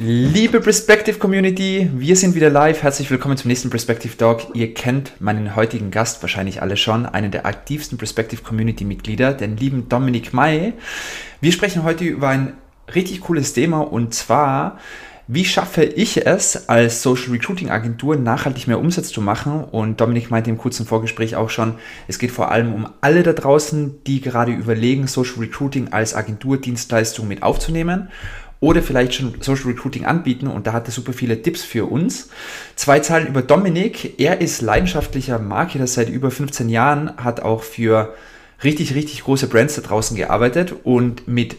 [0.00, 2.84] Liebe Perspective Community, wir sind wieder live.
[2.84, 4.54] Herzlich willkommen zum nächsten Perspective Talk.
[4.54, 9.56] Ihr kennt meinen heutigen Gast wahrscheinlich alle schon, einen der aktivsten Perspective Community Mitglieder, den
[9.56, 10.74] lieben Dominik May.
[11.40, 12.52] Wir sprechen heute über ein
[12.94, 14.78] richtig cooles Thema und zwar,
[15.26, 19.64] wie schaffe ich es, als Social Recruiting Agentur nachhaltig mehr Umsatz zu machen?
[19.64, 21.74] Und Dominik meinte im kurzen Vorgespräch auch schon,
[22.06, 27.26] es geht vor allem um alle da draußen, die gerade überlegen, Social Recruiting als Agenturdienstleistung
[27.26, 28.10] mit aufzunehmen
[28.60, 32.28] oder vielleicht schon Social Recruiting anbieten und da hat er super viele Tipps für uns.
[32.74, 34.18] Zwei Zahlen über Dominik.
[34.18, 38.14] Er ist leidenschaftlicher Marketer seit über 15 Jahren, hat auch für
[38.64, 41.56] richtig, richtig große Brands da draußen gearbeitet und mit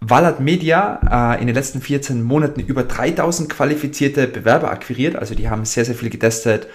[0.00, 5.16] Wallat Media äh, in den letzten 14 Monaten über 3000 qualifizierte Bewerber akquiriert.
[5.16, 6.66] Also die haben sehr, sehr viel getestet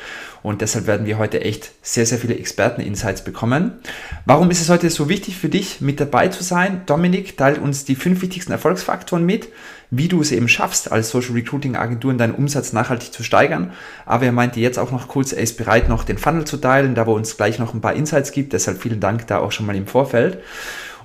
[0.46, 3.72] und deshalb werden wir heute echt sehr, sehr viele Experten-Insights bekommen.
[4.28, 6.84] Warum ist es heute so wichtig für dich, mit dabei zu sein?
[6.86, 9.50] Dominik teilt uns die fünf wichtigsten Erfolgsfaktoren mit,
[9.90, 13.74] wie du es eben schaffst, als Social Recruiting Agentur deinen Umsatz nachhaltig zu steigern.
[14.06, 16.94] Aber er meinte jetzt auch noch kurz, er ist bereit, noch den Funnel zu teilen,
[16.94, 18.54] da wo uns gleich noch ein paar Insights gibt.
[18.54, 20.38] Deshalb vielen Dank da auch schon mal im Vorfeld.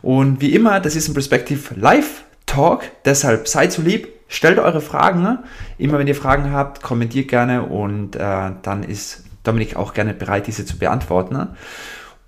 [0.03, 4.83] Und wie immer, das ist ein Perspective Live Talk, deshalb seid so lieb, stellt eure
[4.83, 5.39] Fragen.
[5.79, 10.47] Immer wenn ihr Fragen habt, kommentiert gerne und äh, dann ist Dominik auch gerne bereit,
[10.47, 11.49] diese zu beantworten.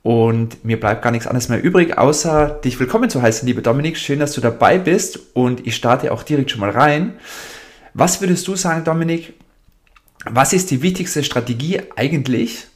[0.02, 3.96] Und mir bleibt gar nichts anderes mehr übrig, außer dich willkommen zu heißen, liebe Dominik.
[3.96, 7.14] Schön, dass du dabei bist und ich starte auch direkt schon mal rein.
[7.94, 9.34] Was würdest du sagen, Dominik?
[10.24, 12.66] Was ist die wichtigste Strategie eigentlich,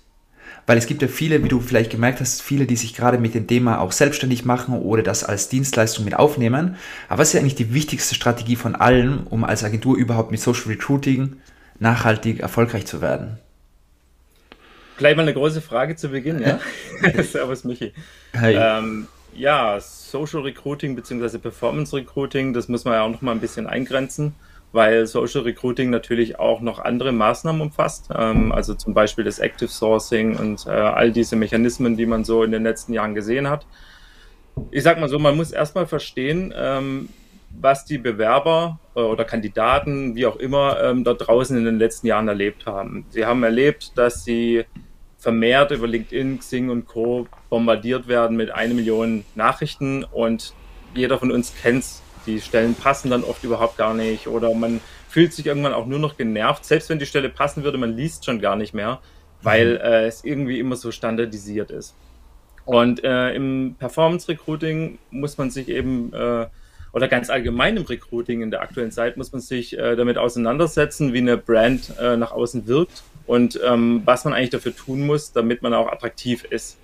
[0.66, 3.34] weil es gibt ja viele, wie du vielleicht gemerkt hast, viele, die sich gerade mit
[3.34, 6.76] dem Thema auch selbstständig machen oder das als Dienstleistung mit aufnehmen.
[7.08, 10.66] Aber was ist eigentlich die wichtigste Strategie von allen, um als Agentur überhaupt mit Social
[10.68, 11.36] Recruiting
[11.78, 13.38] nachhaltig erfolgreich zu werden?
[14.98, 16.58] Gleich mal eine große Frage zu Beginn, ja?
[17.22, 17.92] Servus, Michi.
[18.34, 18.55] Hi.
[18.55, 21.38] Ähm, ja, Social Recruiting bzw.
[21.38, 24.34] Performance Recruiting, das muss man ja auch noch mal ein bisschen eingrenzen
[24.76, 29.70] weil Social Recruiting natürlich auch noch andere Maßnahmen umfasst, ähm, also zum Beispiel das Active
[29.70, 33.66] Sourcing und äh, all diese Mechanismen, die man so in den letzten Jahren gesehen hat.
[34.70, 37.09] Ich sag mal so, man muss erstmal verstehen, ähm,
[37.59, 42.06] was die Bewerber äh, oder Kandidaten, wie auch immer, ähm, dort draußen in den letzten
[42.06, 43.06] Jahren erlebt haben.
[43.09, 44.65] Sie haben erlebt, dass sie
[45.26, 47.26] vermehrt über LinkedIn, Xing und Co.
[47.50, 50.54] bombardiert werden mit eine Million Nachrichten und
[50.94, 54.81] jeder von uns kennt es die Stellen passen dann oft überhaupt gar nicht oder man
[55.09, 56.64] fühlt sich irgendwann auch nur noch genervt.
[56.64, 59.00] Selbst wenn die Stelle passen würde, man liest schon gar nicht mehr,
[59.42, 59.81] weil mhm.
[59.81, 61.97] äh, es irgendwie immer so standardisiert ist.
[62.64, 66.47] Und äh, im Performance Recruiting muss man sich eben, äh,
[66.93, 71.12] oder ganz allgemein im Recruiting in der aktuellen Zeit, muss man sich äh, damit auseinandersetzen,
[71.12, 75.32] wie eine Brand äh, nach außen wirkt und ähm, was man eigentlich dafür tun muss,
[75.32, 76.78] damit man auch attraktiv ist.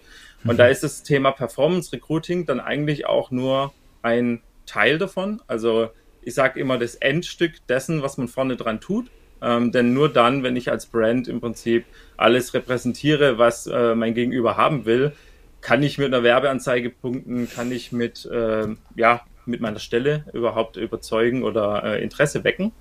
[0.44, 0.58] Und mhm.
[0.58, 3.72] da ist das Thema Performance Recruiting dann eigentlich auch nur
[4.02, 5.40] ein Teil davon.
[5.46, 5.90] Also
[6.22, 9.10] ich sage immer das Endstück dessen, was man vorne dran tut.
[9.40, 11.84] Ähm, denn nur dann, wenn ich als Brand im Prinzip
[12.16, 15.12] alles repräsentiere, was äh, mein Gegenüber haben will,
[15.60, 20.76] kann ich mit einer Werbeanzeige punkten, kann ich mit, äh, ja, mit meiner Stelle überhaupt
[20.76, 22.72] überzeugen oder äh, Interesse wecken.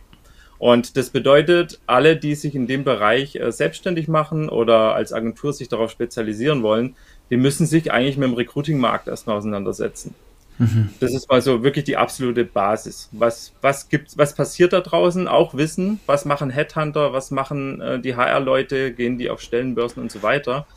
[0.62, 5.54] Und das bedeutet, alle, die sich in dem Bereich äh, selbstständig machen oder als Agentur
[5.54, 6.96] sich darauf spezialisieren wollen,
[7.32, 10.14] die müssen sich eigentlich mit dem Recruiting-Markt erstmal auseinandersetzen.
[10.60, 10.92] Mhm.
[11.00, 13.10] Das ist mal so wirklich die absolute Basis.
[13.12, 15.28] Was, was gibt's, was passiert da draußen?
[15.28, 20.12] Auch wissen, was machen Headhunter, was machen äh, die HR-Leute, gehen die auf Stellenbörsen und
[20.12, 20.68] so weiter.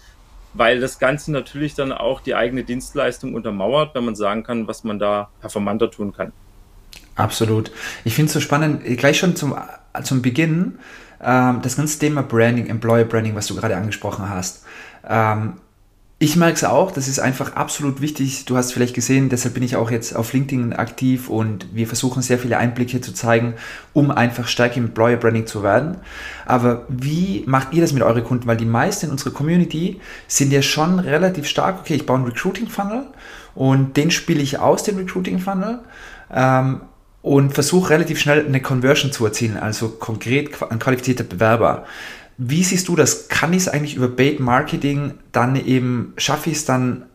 [0.55, 4.83] Weil das Ganze natürlich dann auch die eigene Dienstleistung untermauert, wenn man sagen kann, was
[4.83, 6.33] man da performanter tun kann.
[7.17, 7.71] Absolut.
[8.05, 9.55] Ich finde es so spannend, gleich schon zum,
[10.03, 10.79] zum Beginn,
[11.23, 14.65] ähm, das ganze Thema Branding, Employer Branding, was du gerade angesprochen hast.
[15.09, 15.55] Ähm,
[16.21, 18.45] ich merke es auch, das ist einfach absolut wichtig.
[18.47, 22.23] Du hast vielleicht gesehen, deshalb bin ich auch jetzt auf LinkedIn aktiv und wir versuchen
[22.23, 23.55] sehr viele Einblicke zu zeigen,
[23.93, 25.99] um einfach stärker im Employer Branding zu werden.
[26.47, 28.47] Aber wie macht ihr das mit euren Kunden?
[28.47, 32.27] Weil die meisten in unserer Community sind ja schon relativ stark, okay, ich baue einen
[32.27, 33.07] Recruiting Funnel
[33.55, 35.81] und den spiele ich aus, den Recruiting Funnel.
[36.33, 36.81] Ähm,
[37.24, 41.86] und versuche relativ schnell eine Conversion zu erzielen, also konkret ein qualifizierter Bewerber.
[42.36, 43.28] Wie siehst du das?
[43.28, 47.06] Kann ich es eigentlich über Bait Marketing dann eben, schaffe ich es dann,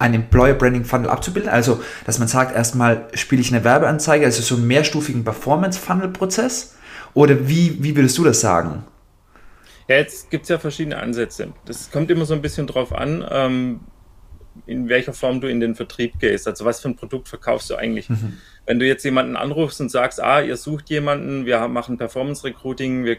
[0.00, 1.48] ein Employer Branding Funnel abzubilden?
[1.48, 6.08] Also, dass man sagt, erstmal spiele ich eine Werbeanzeige, also so einen mehrstufigen Performance Funnel
[6.08, 6.74] Prozess?
[7.14, 8.82] Oder wie, wie würdest du das sagen?
[9.86, 11.52] Ja, jetzt gibt es ja verschiedene Ansätze.
[11.64, 13.80] Das kommt immer so ein bisschen drauf an, ähm,
[14.66, 16.46] in welcher Form du in den Vertrieb gehst.
[16.48, 18.08] Also was für ein Produkt verkaufst du eigentlich?
[18.08, 18.38] Mhm.
[18.66, 23.04] Wenn du jetzt jemanden anrufst und sagst, ah, ihr sucht jemanden, wir machen Performance Recruiting,
[23.04, 23.16] wir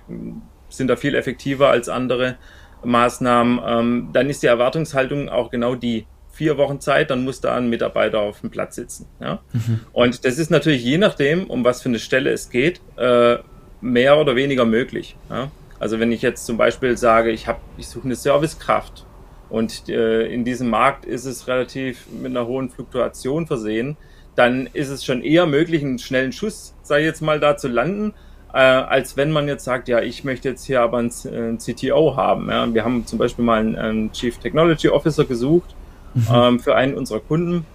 [0.70, 2.38] sind da viel effektiver als andere
[2.84, 6.06] Maßnahmen, ähm, dann ist die Erwartungshaltung auch genau die.
[6.36, 9.08] vier Wochen Zeit, dann muss da ein Mitarbeiter auf dem Platz sitzen.
[9.22, 9.40] Ja?
[9.54, 9.80] Mhm.
[9.94, 13.38] Und das ist natürlich je nachdem, um was für eine Stelle es geht, äh,
[13.80, 15.16] mehr oder weniger möglich.
[15.30, 15.50] Ja?
[15.80, 17.48] Also wenn ich jetzt zum Beispiel sage, ich,
[17.78, 19.06] ich suche eine Servicekraft
[19.50, 23.98] und äh, in diesem Markt ist es relativ mit einer hohen Fluktuation versehen,
[24.36, 28.14] dann ist es schon eher möglich, einen schnellen Schuss, sei jetzt mal, da zu landen,
[28.54, 32.16] äh, als wenn man jetzt sagt, ja, ich möchte jetzt hier aber einen, einen CTO
[32.16, 32.50] haben.
[32.50, 32.74] Ja.
[32.74, 35.76] Wir haben zum Beispiel mal einen, einen Chief Technology Officer gesucht
[36.14, 36.28] mhm.
[36.34, 37.66] ähm, für einen unserer Kunden.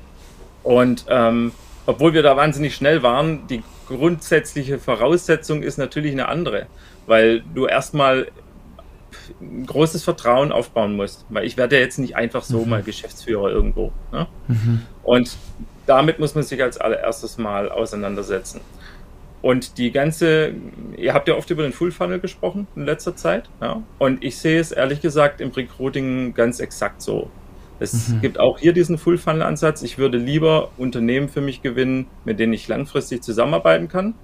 [0.63, 1.53] Und ähm,
[1.87, 6.67] obwohl wir da wahnsinnig schnell waren, die grundsätzliche Voraussetzung ist natürlich eine andere,
[7.07, 8.29] weil du erstmal
[9.41, 12.71] ein großes Vertrauen aufbauen musst, weil ich werde ja jetzt nicht einfach so mhm.
[12.71, 13.93] mal Geschäftsführer irgendwo.
[14.13, 14.27] Ne?
[14.49, 14.83] Mhm.
[15.03, 15.37] Und
[15.87, 18.61] damit muss man sich als allererstes mal auseinandersetzen.
[19.43, 20.53] Und die ganze,
[20.97, 23.83] ihr habt ja oft über den Full Funnel gesprochen in letzter Zeit, ja.
[23.99, 27.31] Und ich sehe es ehrlich gesagt im Recruiting ganz exakt so.
[27.79, 28.21] Es mhm.
[28.21, 29.83] gibt auch hier diesen Full Funnel Ansatz.
[29.83, 34.15] Ich würde lieber Unternehmen für mich gewinnen, mit denen ich langfristig zusammenarbeiten kann,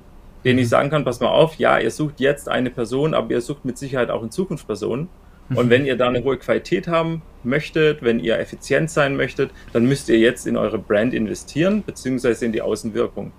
[0.47, 3.41] denen ich sagen kann, pass mal auf, ja, ihr sucht jetzt eine Person, aber ihr
[3.41, 5.09] sucht mit Sicherheit auch in Zukunft Personen.
[5.51, 5.71] Und mhm.
[5.71, 10.09] wenn ihr da eine hohe Qualität haben möchtet, wenn ihr effizient sein möchtet, dann müsst
[10.09, 13.33] ihr jetzt in eure Brand investieren, beziehungsweise in die Außenwirkung.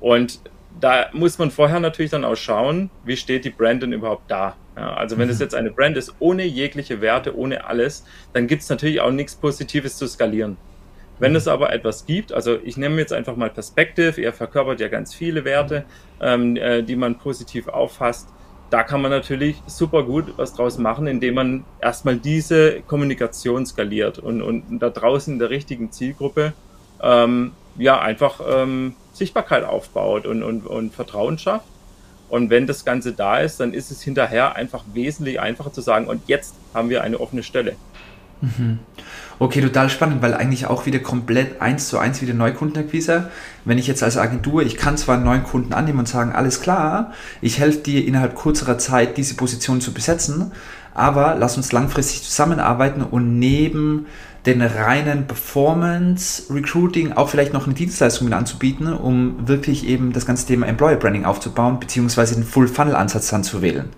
[0.00, 0.38] Und
[0.78, 4.54] da muss man vorher natürlich dann auch schauen, wie steht die Brand denn überhaupt da.
[4.76, 5.42] Ja, also wenn es mhm.
[5.42, 8.04] jetzt eine Brand ist ohne jegliche Werte, ohne alles,
[8.34, 10.56] dann gibt es natürlich auch nichts Positives zu skalieren.
[11.18, 14.88] Wenn es aber etwas gibt, also ich nehme jetzt einfach mal Perspective, er verkörpert ja
[14.88, 15.84] ganz viele Werte,
[16.20, 18.28] ähm, äh, die man positiv auffasst.
[18.68, 24.18] Da kann man natürlich super gut was draus machen, indem man erstmal diese Kommunikation skaliert
[24.18, 26.52] und, und da draußen in der richtigen Zielgruppe
[27.00, 31.68] ähm, ja einfach ähm, Sichtbarkeit aufbaut und, und, und Vertrauen schafft.
[32.28, 36.08] Und wenn das Ganze da ist, dann ist es hinterher einfach wesentlich einfacher zu sagen,
[36.08, 37.76] und jetzt haben wir eine offene Stelle.
[38.40, 38.78] Mhm.
[39.38, 43.30] Okay, total spannend, weil eigentlich auch wieder komplett eins zu eins wieder Neukundenakquise.
[43.64, 46.60] Wenn ich jetzt als Agentur, ich kann zwar einen neuen Kunden annehmen und sagen, alles
[46.60, 47.12] klar,
[47.42, 50.52] ich helfe dir innerhalb kürzerer Zeit diese Position zu besetzen,
[50.94, 54.06] aber lass uns langfristig zusammenarbeiten und neben
[54.46, 60.24] den reinen Performance Recruiting auch vielleicht noch eine Dienstleistung mit anzubieten, um wirklich eben das
[60.24, 63.88] ganze Thema Employer Branding aufzubauen, beziehungsweise den Full Funnel Ansatz dann zu wählen.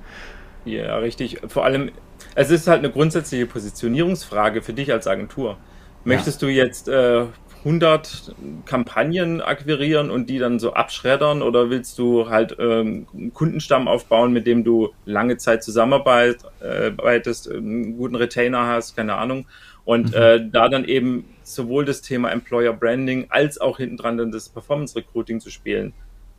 [0.65, 1.39] Ja, richtig.
[1.49, 1.91] Vor allem,
[2.39, 5.59] es ist halt eine grundsätzliche Positionierungsfrage für dich als Agentur.
[6.05, 6.47] Möchtest ja.
[6.47, 7.25] du jetzt äh,
[7.65, 8.33] 100
[8.65, 14.33] Kampagnen akquirieren und die dann so abschreddern oder willst du halt ähm, einen Kundenstamm aufbauen,
[14.33, 19.49] mit dem du lange Zeit zusammenarbeitest, äh, einen guten Retainer hast, keine Ahnung,
[19.85, 20.23] und mhm.
[20.23, 24.49] äh, da dann eben sowohl das Thema Employer Branding als auch hinten dran dann das
[24.49, 25.93] Performance Recruiting zu spielen.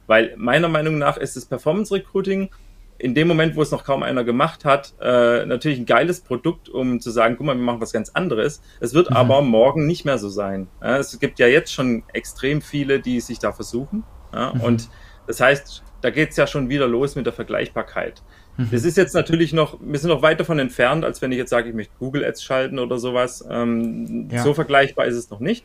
[0.07, 2.51] Weil meiner Meinung nach ist das Performance Recruiting
[2.99, 6.67] in dem Moment, wo es noch kaum einer gemacht hat, äh, natürlich ein geiles Produkt,
[6.67, 8.61] um zu sagen, guck mal, wir machen was ganz anderes.
[8.81, 9.15] Es wird mhm.
[9.15, 10.67] aber morgen nicht mehr so sein.
[10.81, 14.03] Ja, es gibt ja jetzt schon extrem viele, die sich da versuchen.
[14.33, 14.61] Ja, mhm.
[14.61, 14.89] Und
[15.27, 18.21] das heißt, da geht's ja schon wieder los mit der Vergleichbarkeit.
[18.57, 18.67] Mhm.
[18.71, 21.51] Das ist jetzt natürlich noch, wir sind noch weit davon entfernt, als wenn ich jetzt
[21.51, 23.45] sage, ich möchte Google Ads schalten oder sowas.
[23.49, 24.43] Ähm, ja.
[24.43, 25.63] So vergleichbar ist es noch nicht.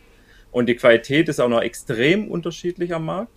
[0.53, 3.33] Und die Qualität ist auch noch extrem unterschiedlich am Markt.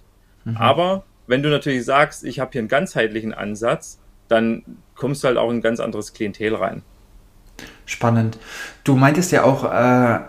[0.45, 0.57] Mhm.
[0.57, 4.63] Aber wenn du natürlich sagst, ich habe hier einen ganzheitlichen Ansatz, dann
[4.95, 6.81] kommst du halt auch in ein ganz anderes Klientel rein.
[7.85, 8.37] Spannend.
[8.83, 10.19] Du meintest ja auch, äh,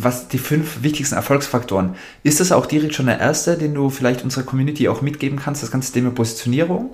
[0.00, 1.96] was die fünf wichtigsten Erfolgsfaktoren.
[2.22, 5.62] Ist das auch direkt schon der erste, den du vielleicht unserer Community auch mitgeben kannst,
[5.62, 6.90] das ganze Thema Positionierung?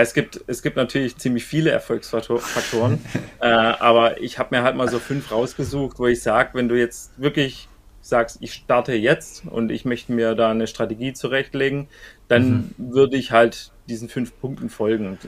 [0.00, 3.02] es gibt, es gibt natürlich ziemlich viele Erfolgsfaktoren,
[3.40, 6.78] äh, aber ich habe mir halt mal so fünf rausgesucht, wo ich sage, wenn du
[6.78, 7.68] jetzt wirklich
[8.08, 11.88] sagst, ich starte jetzt und ich möchte mir da eine Strategie zurechtlegen,
[12.28, 12.92] dann mhm.
[12.92, 15.18] würde ich halt diesen fünf Punkten folgen.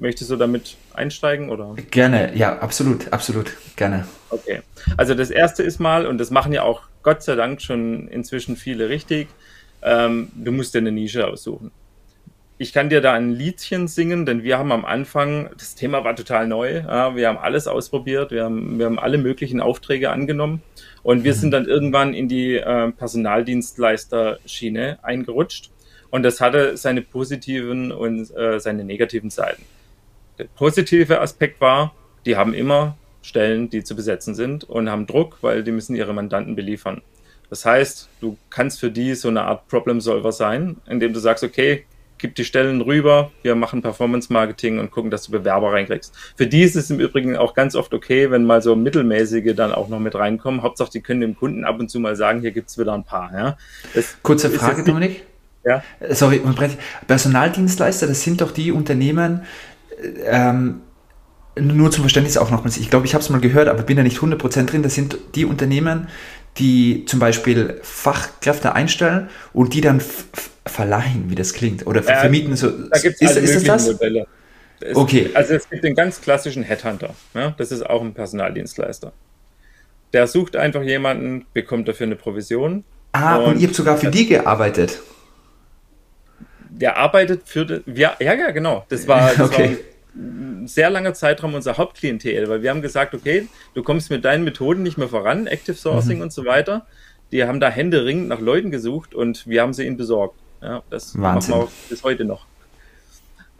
[0.00, 1.74] Möchtest du damit einsteigen oder?
[1.90, 4.06] Gerne, ja, absolut, absolut, gerne.
[4.30, 4.60] Okay.
[4.96, 8.56] Also das erste ist mal, und das machen ja auch Gott sei Dank schon inzwischen
[8.56, 9.28] viele richtig,
[9.82, 11.72] ähm, du musst dir eine Nische aussuchen
[12.62, 16.14] ich kann dir da ein Liedchen singen, denn wir haben am Anfang, das Thema war
[16.14, 20.62] total neu, ja, wir haben alles ausprobiert, wir haben, wir haben alle möglichen Aufträge angenommen
[21.02, 21.38] und wir mhm.
[21.38, 25.72] sind dann irgendwann in die äh, Personaldienstleister-Schiene eingerutscht
[26.10, 29.64] und das hatte seine positiven und äh, seine negativen Seiten.
[30.38, 31.92] Der positive Aspekt war,
[32.26, 36.14] die haben immer Stellen, die zu besetzen sind und haben Druck, weil die müssen ihre
[36.14, 37.02] Mandanten beliefern.
[37.50, 41.42] Das heißt, du kannst für die so eine Art Problem Solver sein, indem du sagst,
[41.42, 41.86] okay,
[42.22, 46.14] gib die Stellen rüber, wir machen Performance Marketing und gucken, dass du Bewerber reinkriegst.
[46.36, 49.72] Für die ist es im Übrigen auch ganz oft okay, wenn mal so mittelmäßige dann
[49.72, 50.62] auch noch mit reinkommen.
[50.62, 53.04] Hauptsache, die können dem Kunden ab und zu mal sagen, hier gibt es wieder ein
[53.04, 53.30] paar.
[53.34, 53.56] Ja.
[53.92, 55.24] Das Kurze Frage, Dominik.
[55.64, 55.82] Ja.
[56.10, 56.40] Sorry,
[57.06, 59.42] Personaldienstleister, das sind doch die Unternehmen,
[60.24, 60.80] ähm,
[61.58, 64.02] nur zum Verständnis auch nochmals, ich glaube, ich habe es mal gehört, aber bin da
[64.02, 66.08] nicht 100% drin, das sind die Unternehmen,
[66.58, 70.00] die zum Beispiel Fachkräfte einstellen und die dann
[70.66, 72.56] verleihen, wie das klingt, oder äh, vermieten.
[72.56, 73.86] So, da gibt es ist, ist das?
[73.92, 74.26] Modelle.
[74.80, 75.30] Es, okay.
[75.34, 77.14] Also es gibt den ganz klassischen Headhunter.
[77.34, 77.54] Ja?
[77.56, 79.12] Das ist auch ein Personaldienstleister.
[80.12, 82.84] Der sucht einfach jemanden, bekommt dafür eine Provision.
[83.12, 85.00] Ah, und, und ihr habt sogar für die gearbeitet.
[86.70, 88.84] Der arbeitet für, ja, ja, genau.
[88.88, 89.78] Das war, das okay.
[89.78, 89.78] war
[90.14, 94.44] ein sehr langer Zeitraum unser Hauptklientel, weil wir haben gesagt, okay, du kommst mit deinen
[94.44, 96.24] Methoden nicht mehr voran, Active Sourcing mhm.
[96.24, 96.86] und so weiter.
[97.30, 100.41] Die haben da händeringend nach Leuten gesucht und wir haben sie ihnen besorgt.
[100.62, 101.54] Ja, das Wahnsinn.
[101.54, 102.46] machen wir auch bis heute noch.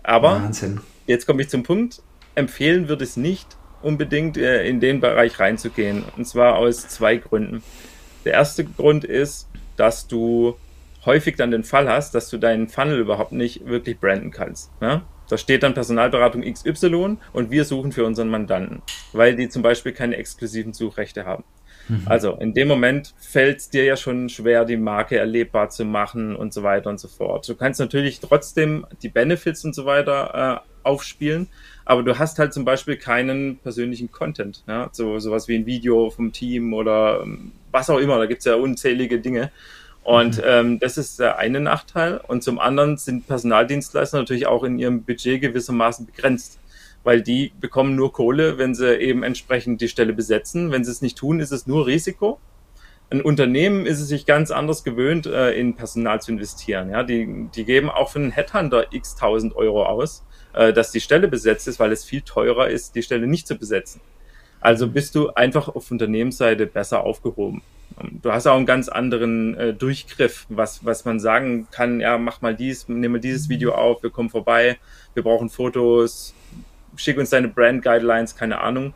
[0.03, 0.81] Aber Wahnsinn.
[1.07, 2.01] jetzt komme ich zum Punkt.
[2.35, 6.05] Empfehlen würde es nicht, unbedingt äh, in den Bereich reinzugehen.
[6.17, 7.63] Und zwar aus zwei Gründen.
[8.25, 10.57] Der erste Grund ist, dass du
[11.05, 14.71] häufig dann den Fall hast, dass du deinen Funnel überhaupt nicht wirklich branden kannst.
[14.81, 15.03] Ja?
[15.29, 18.83] Da steht dann Personalberatung XY und wir suchen für unseren Mandanten,
[19.13, 21.45] weil die zum Beispiel keine exklusiven Suchrechte haben.
[21.93, 22.03] Mhm.
[22.07, 26.35] Also in dem Moment fällt es dir ja schon schwer, die Marke erlebbar zu machen
[26.35, 27.47] und so weiter und so fort.
[27.49, 31.49] Du kannst natürlich trotzdem die Benefits und so weiter äh, aufspielen,
[31.85, 34.65] aber du hast halt zum Beispiel keinen persönlichen Content.
[34.67, 34.89] Ja?
[34.93, 38.47] So sowas wie ein Video vom Team oder ähm, was auch immer, da gibt es
[38.47, 39.51] ja unzählige Dinge.
[40.03, 40.45] Und mhm.
[40.47, 42.21] ähm, das ist der eine Nachteil.
[42.27, 46.59] Und zum anderen sind Personaldienstleister natürlich auch in ihrem Budget gewissermaßen begrenzt
[47.05, 50.71] weil die bekommen nur Kohle, wenn sie eben entsprechend die Stelle besetzen.
[50.71, 52.39] Wenn sie es nicht tun, ist es nur Risiko.
[53.11, 56.91] Ein Unternehmen ist es sich ganz anders gewöhnt, äh, in Personal zu investieren.
[56.91, 61.01] Ja, die, die geben auch für einen Headhunter x tausend Euro aus, äh, dass die
[61.01, 64.01] Stelle besetzt ist, weil es viel teurer ist, die Stelle nicht zu besetzen.
[64.61, 67.63] Also bist du einfach auf Unternehmensseite besser aufgehoben.
[68.23, 72.41] Du hast auch einen ganz anderen äh, Durchgriff, was, was man sagen kann, ja, mach
[72.41, 74.79] mal dies, mal dieses Video auf, wir kommen vorbei,
[75.15, 76.35] wir brauchen Fotos,
[76.97, 78.95] schick uns deine Brand Guidelines, keine Ahnung.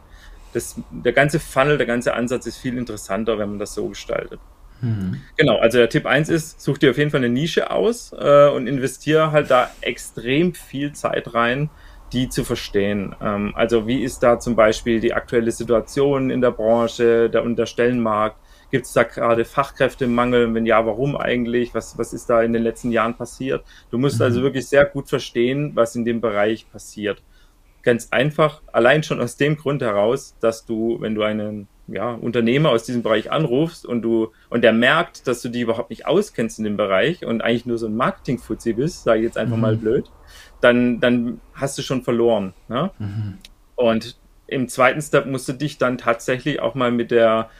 [0.52, 4.40] Das, der ganze Funnel, der ganze Ansatz ist viel interessanter, wenn man das so gestaltet.
[4.80, 5.20] Mhm.
[5.36, 8.48] Genau, also der Tipp 1 ist, such dir auf jeden Fall eine Nische aus äh,
[8.48, 11.70] und investiere halt da extrem viel Zeit rein,
[12.12, 13.14] die zu verstehen.
[13.20, 17.56] Ähm, also wie ist da zum Beispiel die aktuelle Situation in der Branche der, und
[17.56, 18.36] der Stellenmarkt?
[18.70, 20.52] Gibt es da gerade Fachkräftemangel?
[20.52, 21.74] Wenn ja, warum eigentlich?
[21.74, 23.64] Was, was ist da in den letzten Jahren passiert?
[23.90, 24.24] Du musst mhm.
[24.24, 27.22] also wirklich sehr gut verstehen, was in dem Bereich passiert.
[27.86, 32.70] Ganz einfach, allein schon aus dem Grund heraus, dass du, wenn du einen ja, Unternehmer
[32.70, 36.58] aus diesem Bereich anrufst und du und der merkt, dass du die überhaupt nicht auskennst
[36.58, 39.62] in dem Bereich und eigentlich nur so ein Marketing-Fuzzi bist, sage ich jetzt einfach mhm.
[39.62, 40.10] mal blöd,
[40.60, 42.54] dann, dann hast du schon verloren.
[42.66, 42.90] Ne?
[42.98, 43.38] Mhm.
[43.76, 44.16] Und
[44.48, 47.50] im zweiten Step musst du dich dann tatsächlich auch mal mit der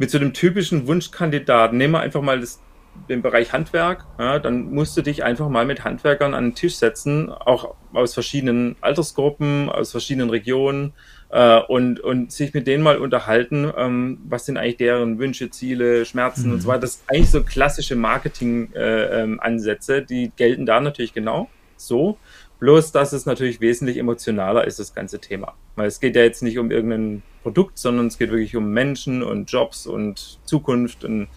[0.00, 2.60] mit so einem typischen Wunschkandidaten, nehmen wir einfach mal das
[3.08, 6.76] den Bereich Handwerk, ja, dann musst du dich einfach mal mit Handwerkern an den Tisch
[6.76, 10.92] setzen, auch aus verschiedenen Altersgruppen, aus verschiedenen Regionen
[11.30, 16.04] äh, und, und sich mit denen mal unterhalten, ähm, was sind eigentlich deren Wünsche, Ziele,
[16.04, 16.54] Schmerzen mhm.
[16.54, 16.80] und so weiter.
[16.80, 22.18] Das ist eigentlich so klassische Marketing-Ansätze, äh, ähm, die gelten da natürlich genau so.
[22.60, 25.54] Bloß, dass es natürlich wesentlich emotionaler ist, das ganze Thema.
[25.76, 29.22] Weil es geht ja jetzt nicht um irgendein Produkt, sondern es geht wirklich um Menschen
[29.22, 31.28] und Jobs und Zukunft und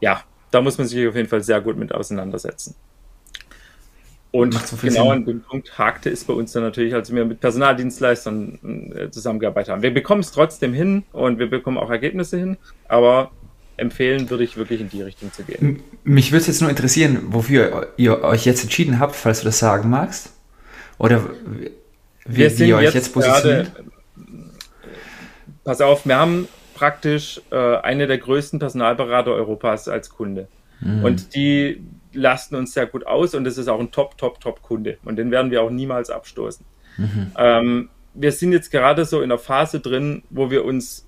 [0.00, 2.74] ja, da muss man sich auf jeden Fall sehr gut mit auseinandersetzen.
[4.32, 5.12] Und so genau Sinn.
[5.12, 9.72] an dem Punkt hakte es bei uns dann natürlich, als wir mit Personaldienstleistern äh, zusammengearbeitet
[9.72, 9.82] haben.
[9.82, 13.30] Wir bekommen es trotzdem hin und wir bekommen auch Ergebnisse hin, aber
[13.78, 15.82] empfehlen würde ich wirklich in die Richtung zu gehen.
[16.04, 19.58] Mich würde es jetzt nur interessieren, wofür ihr euch jetzt entschieden habt, falls du das
[19.58, 20.32] sagen magst.
[20.98, 21.30] Oder
[22.26, 23.74] wie, wie ihr euch jetzt, jetzt positioniert.
[23.74, 23.90] Gerade,
[25.64, 30.46] pass auf, wir haben praktisch äh, eine der größten Personalberater Europas als Kunde.
[30.80, 31.04] Mhm.
[31.04, 34.98] Und die lasten uns sehr gut aus und das ist auch ein Top, Top, Top-Kunde.
[35.04, 36.64] Und den werden wir auch niemals abstoßen.
[36.98, 37.32] Mhm.
[37.36, 41.06] Ähm, wir sind jetzt gerade so in der Phase drin, wo wir uns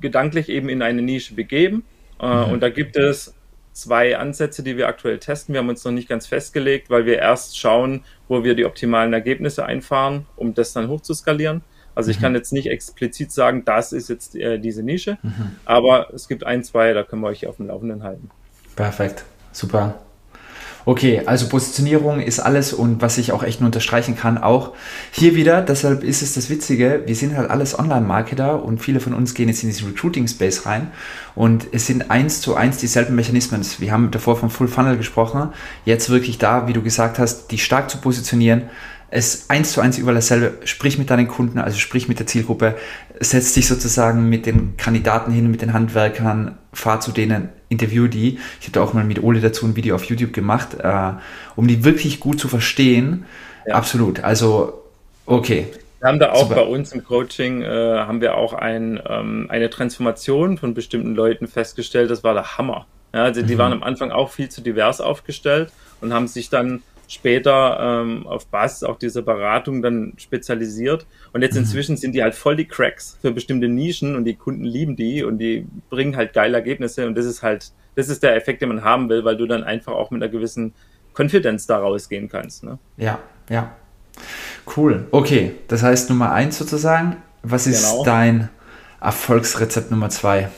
[0.00, 1.84] gedanklich eben in eine Nische begeben.
[2.20, 2.52] Äh, mhm.
[2.52, 3.34] Und da gibt es
[3.72, 5.54] zwei Ansätze, die wir aktuell testen.
[5.54, 9.12] Wir haben uns noch nicht ganz festgelegt, weil wir erst schauen, wo wir die optimalen
[9.12, 11.62] Ergebnisse einfahren, um das dann hochzuskalieren.
[12.00, 12.22] Also ich mhm.
[12.22, 15.56] kann jetzt nicht explizit sagen, das ist jetzt äh, diese Nische, mhm.
[15.66, 18.30] aber es gibt ein, zwei, da können wir euch auf dem Laufenden halten.
[18.74, 19.96] Perfekt, super.
[20.86, 24.72] Okay, also Positionierung ist alles und was ich auch echt nur unterstreichen kann, auch
[25.10, 29.12] hier wieder, deshalb ist es das Witzige, wir sind halt alles Online-Marketer und viele von
[29.12, 30.90] uns gehen jetzt in diesen Recruiting-Space rein
[31.34, 33.60] und es sind eins zu eins dieselben Mechanismen.
[33.78, 35.50] Wir haben davor vom Full Funnel gesprochen,
[35.84, 38.62] jetzt wirklich da, wie du gesagt hast, die stark zu positionieren,
[39.10, 40.54] es eins zu eins überall dasselbe.
[40.64, 42.76] Sprich mit deinen Kunden, also sprich mit der Zielgruppe,
[43.18, 48.38] setz dich sozusagen mit den Kandidaten hin, mit den Handwerkern, fahr zu denen, interview die.
[48.60, 51.12] Ich habe da auch mal mit Ole dazu ein Video auf YouTube gemacht, äh,
[51.56, 53.24] um die wirklich gut zu verstehen.
[53.66, 53.74] Ja.
[53.74, 54.20] Absolut.
[54.20, 54.82] Also,
[55.26, 55.66] okay.
[55.98, 56.54] Wir haben da auch Super.
[56.56, 61.46] bei uns im Coaching, äh, haben wir auch ein, ähm, eine Transformation von bestimmten Leuten
[61.46, 62.10] festgestellt.
[62.10, 62.86] Das war der Hammer.
[63.12, 63.58] Ja, also die mhm.
[63.58, 68.46] waren am Anfang auch viel zu divers aufgestellt und haben sich dann später ähm, auf
[68.46, 71.06] Basis auch dieser Beratung dann spezialisiert.
[71.32, 71.62] Und jetzt mhm.
[71.62, 75.24] inzwischen sind die halt voll die Cracks für bestimmte Nischen und die Kunden lieben die
[75.24, 77.08] und die bringen halt geile Ergebnisse.
[77.08, 79.64] Und das ist halt, das ist der Effekt, den man haben will, weil du dann
[79.64, 80.72] einfach auch mit einer gewissen
[81.12, 82.62] Konfidenz da rausgehen kannst.
[82.62, 82.78] Ne?
[82.96, 83.74] Ja, ja.
[84.76, 85.08] Cool.
[85.10, 87.16] Okay, das heißt Nummer eins sozusagen.
[87.42, 88.04] Was ist genau.
[88.04, 88.50] dein
[89.00, 90.48] Erfolgsrezept Nummer zwei?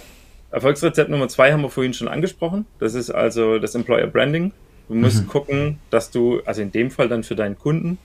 [0.50, 2.66] Erfolgsrezept Nummer zwei haben wir vorhin schon angesprochen.
[2.78, 4.52] Das ist also das Employer Branding.
[4.92, 5.28] Du musst mhm.
[5.28, 7.96] gucken, dass du, also in dem Fall dann für deinen Kunden,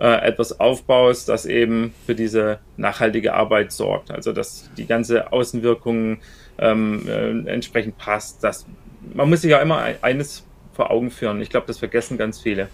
[0.00, 4.10] äh, etwas aufbaust, das eben für diese nachhaltige Arbeit sorgt.
[4.10, 6.18] Also dass die ganze Außenwirkung
[6.58, 8.42] ähm, äh, entsprechend passt.
[8.42, 8.66] Dass,
[9.14, 11.40] man muss sich ja immer eines vor Augen führen.
[11.40, 12.68] Ich glaube, das vergessen ganz viele.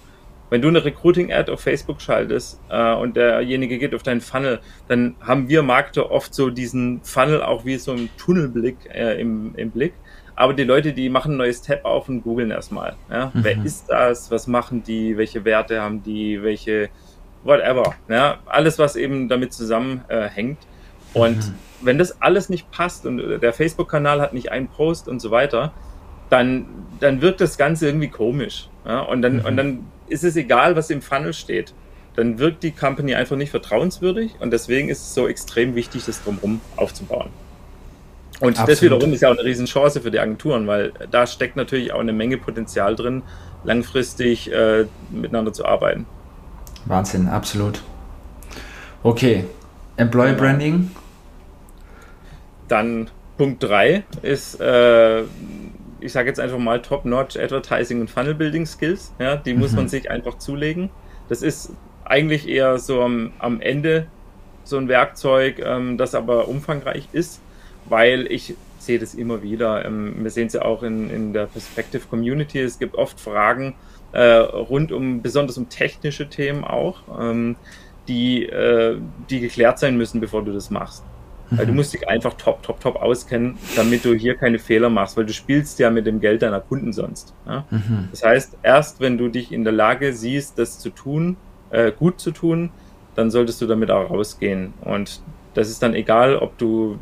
[0.48, 5.14] Wenn du eine Recruiting-Ad auf Facebook schaltest äh, und derjenige geht auf deinen Funnel, dann
[5.20, 9.70] haben wir Marketer oft so diesen Funnel auch wie so ein Tunnelblick äh, im, im
[9.70, 9.92] Blick.
[10.38, 12.94] Aber die Leute, die machen ein neues Tab auf und googeln erstmal.
[13.10, 13.32] Ja?
[13.34, 13.42] Mhm.
[13.42, 14.30] Wer ist das?
[14.30, 15.16] Was machen die?
[15.16, 16.40] Welche Werte haben die?
[16.44, 16.90] Welche,
[17.42, 17.96] whatever.
[18.08, 18.38] Ja?
[18.46, 20.58] Alles, was eben damit zusammenhängt.
[20.62, 21.54] Äh, und mhm.
[21.80, 25.72] wenn das alles nicht passt und der Facebook-Kanal hat nicht einen Post und so weiter,
[26.30, 26.66] dann,
[27.00, 28.68] dann wirkt das Ganze irgendwie komisch.
[28.86, 29.00] Ja?
[29.00, 29.44] Und, dann, mhm.
[29.44, 31.74] und dann ist es egal, was im Funnel steht.
[32.14, 36.22] Dann wirkt die Company einfach nicht vertrauenswürdig und deswegen ist es so extrem wichtig, das
[36.22, 37.30] drumherum aufzubauen.
[38.40, 38.70] Und Absolut.
[38.70, 42.00] das wiederum ist ja auch eine Riesenchance für die Agenturen, weil da steckt natürlich auch
[42.00, 43.22] eine Menge Potenzial drin,
[43.64, 46.06] langfristig äh, miteinander zu arbeiten.
[46.84, 47.82] Wahnsinn, absolut.
[49.02, 49.44] Okay,
[49.96, 50.40] Employer genau.
[50.40, 50.90] Branding.
[52.68, 55.24] Dann Punkt 3 ist äh,
[56.00, 59.12] ich sage jetzt einfach mal Top-Notch Advertising und Funnel Building Skills.
[59.18, 59.60] Ja, die mhm.
[59.60, 59.88] muss man mhm.
[59.88, 60.90] sich einfach zulegen.
[61.28, 61.72] Das ist
[62.04, 64.06] eigentlich eher so am, am Ende
[64.64, 67.40] so ein Werkzeug, ähm, das aber umfangreich ist,
[67.88, 69.84] weil ich sehe das immer wieder.
[69.84, 72.60] Ähm, wir sehen es ja auch in, in der Perspective Community.
[72.60, 73.74] Es gibt oft Fragen
[74.12, 77.56] äh, rund um, besonders um technische Themen auch, ähm,
[78.06, 81.04] die, äh, die geklärt sein müssen, bevor du das machst.
[81.50, 81.78] Weil du mhm.
[81.78, 85.32] musst dich einfach top, top, top auskennen, damit du hier keine Fehler machst, weil du
[85.32, 87.32] spielst ja mit dem Geld deiner Kunden sonst.
[87.46, 87.64] Ja?
[87.70, 88.08] Mhm.
[88.10, 91.36] Das heißt, erst wenn du dich in der Lage siehst, das zu tun,
[91.70, 92.70] äh, gut zu tun,
[93.14, 94.74] dann solltest du damit auch rausgehen.
[94.82, 95.22] Und
[95.54, 96.98] das ist dann egal, ob du,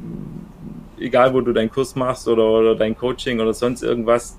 [0.98, 4.38] egal wo du deinen Kurs machst oder, oder dein Coaching oder sonst irgendwas,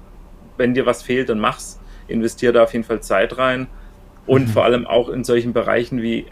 [0.57, 1.79] wenn dir was fehlt, dann mach's.
[2.07, 3.67] Investier da auf jeden Fall Zeit rein.
[4.25, 4.51] Und mhm.
[4.51, 6.25] vor allem auch in solchen Bereichen wie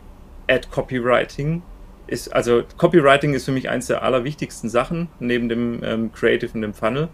[0.48, 1.62] Ad Copywriting,
[2.08, 6.62] ist, also Copywriting ist für mich eines der allerwichtigsten Sachen neben dem ähm, Creative und
[6.62, 7.10] dem Funnel,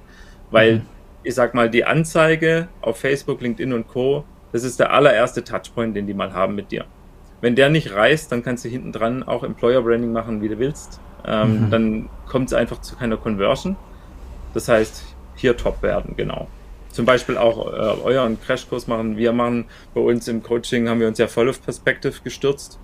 [0.49, 0.81] weil mhm.
[1.23, 5.95] ich sag mal, die Anzeige auf Facebook, LinkedIn und Co., das ist der allererste Touchpoint,
[5.95, 6.85] den die mal haben mit dir.
[7.39, 10.59] Wenn der nicht reißt, dann kannst du hinten dran auch Employer Branding machen, wie du
[10.59, 10.99] willst.
[11.25, 11.69] Ähm, mhm.
[11.71, 13.75] Dann kommt es einfach zu keiner Conversion.
[14.53, 15.03] Das heißt,
[15.35, 16.47] hier top werden, genau.
[16.89, 19.17] Zum Beispiel auch äh, euren Crashkurs machen.
[19.17, 22.79] Wir machen bei uns im Coaching, haben wir uns ja voll auf Perspective gestürzt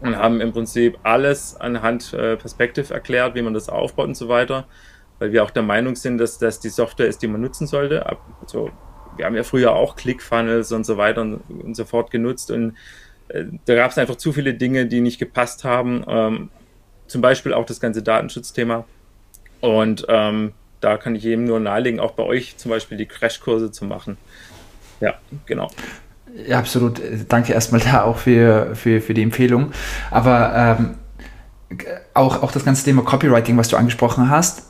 [0.00, 4.28] und haben im Prinzip alles anhand äh, Perspective erklärt, wie man das aufbaut und so
[4.28, 4.66] weiter,
[5.18, 8.06] weil wir auch der Meinung sind, dass das die Software ist, die man nutzen sollte.
[8.40, 8.70] Also,
[9.16, 12.74] wir haben ja früher auch ClickFunnels und so weiter und, und so fort genutzt und
[13.28, 16.04] äh, da gab es einfach zu viele Dinge, die nicht gepasst haben.
[16.08, 16.48] Ähm,
[17.12, 18.84] zum Beispiel auch das ganze Datenschutzthema.
[19.60, 23.70] Und ähm, da kann ich jedem nur nahelegen, auch bei euch zum Beispiel die Crashkurse
[23.70, 24.16] zu machen.
[25.00, 25.14] Ja,
[25.46, 25.70] genau.
[26.48, 27.00] Ja, absolut.
[27.28, 29.72] Danke erstmal da auch für, für, für die Empfehlung.
[30.10, 30.96] Aber ähm,
[32.14, 34.64] auch, auch das ganze Thema Copywriting, was du angesprochen hast,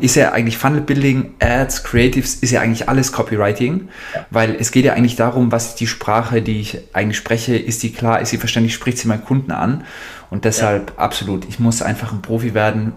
[0.00, 4.26] ist ja eigentlich Funnel Building, Ads, Creatives, ist ja eigentlich alles Copywriting, ja.
[4.30, 7.82] weil es geht ja eigentlich darum, was ist die Sprache, die ich eigentlich spreche, ist
[7.82, 9.84] die klar, ist sie verständlich, spricht sie meinen Kunden an
[10.30, 10.98] und deshalb ja.
[10.98, 12.92] absolut, ich muss einfach ein Profi werden,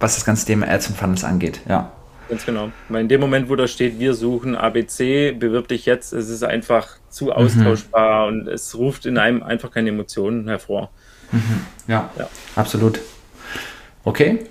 [0.00, 1.92] was das ganze Thema Ads und Funnels angeht, ja.
[2.28, 2.70] Ganz genau.
[2.88, 6.42] Weil in dem Moment, wo da steht, wir suchen ABC, bewirb dich jetzt, es ist
[6.42, 7.32] einfach zu mhm.
[7.32, 8.38] austauschbar mhm.
[8.38, 10.90] und es ruft in einem einfach keine Emotionen hervor.
[11.30, 11.66] Mhm.
[11.88, 13.00] Ja, ja, absolut.
[14.04, 14.46] Okay.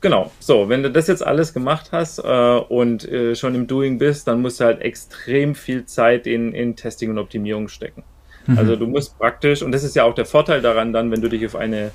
[0.00, 0.30] Genau.
[0.40, 4.28] So, wenn du das jetzt alles gemacht hast äh, und äh, schon im Doing bist,
[4.28, 8.04] dann musst du halt extrem viel Zeit in, in Testing und Optimierung stecken.
[8.46, 8.58] Mhm.
[8.58, 11.28] Also du musst praktisch, und das ist ja auch der Vorteil daran dann, wenn du
[11.28, 11.90] dich auf eine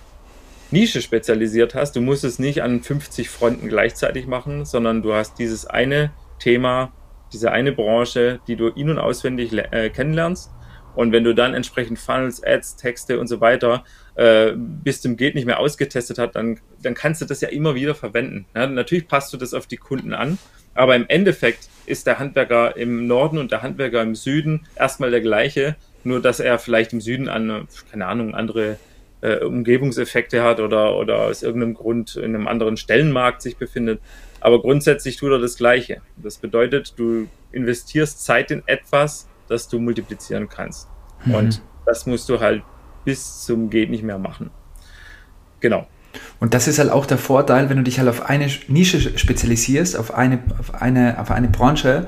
[0.72, 1.96] Nische spezialisiert hast.
[1.96, 6.92] Du musst es nicht an 50 Fronten gleichzeitig machen, sondern du hast dieses eine Thema,
[7.34, 10.50] diese eine Branche, die du in- und auswendig äh, kennenlernst.
[10.96, 13.84] Und wenn du dann entsprechend Funnels, Ads, Texte und so weiter
[14.16, 17.76] äh, bis zum Geht nicht mehr ausgetestet hast, dann, dann kannst du das ja immer
[17.76, 18.46] wieder verwenden.
[18.56, 20.38] Ja, natürlich passt du das auf die Kunden an,
[20.74, 25.22] aber im Endeffekt ist der Handwerker im Norden und der Handwerker im Süden erstmal der
[25.22, 28.78] gleiche, nur dass er vielleicht im Süden an, keine Ahnung, andere
[29.22, 34.02] äh, Umgebungseffekte hat oder, oder aus irgendeinem Grund in einem anderen Stellenmarkt sich befindet.
[34.40, 36.02] Aber grundsätzlich tut er das Gleiche.
[36.18, 40.88] Das bedeutet, du investierst Zeit in etwas, das du multiplizieren kannst.
[41.26, 41.36] Mhm.
[41.36, 42.64] Und das musst du halt
[43.04, 44.50] bis zum Geht nicht mehr machen.
[45.60, 45.88] Genau.
[46.40, 49.98] Und das ist halt auch der Vorteil, wenn du dich halt auf eine Nische spezialisierst,
[49.98, 52.08] auf eine, auf eine, auf eine Branche.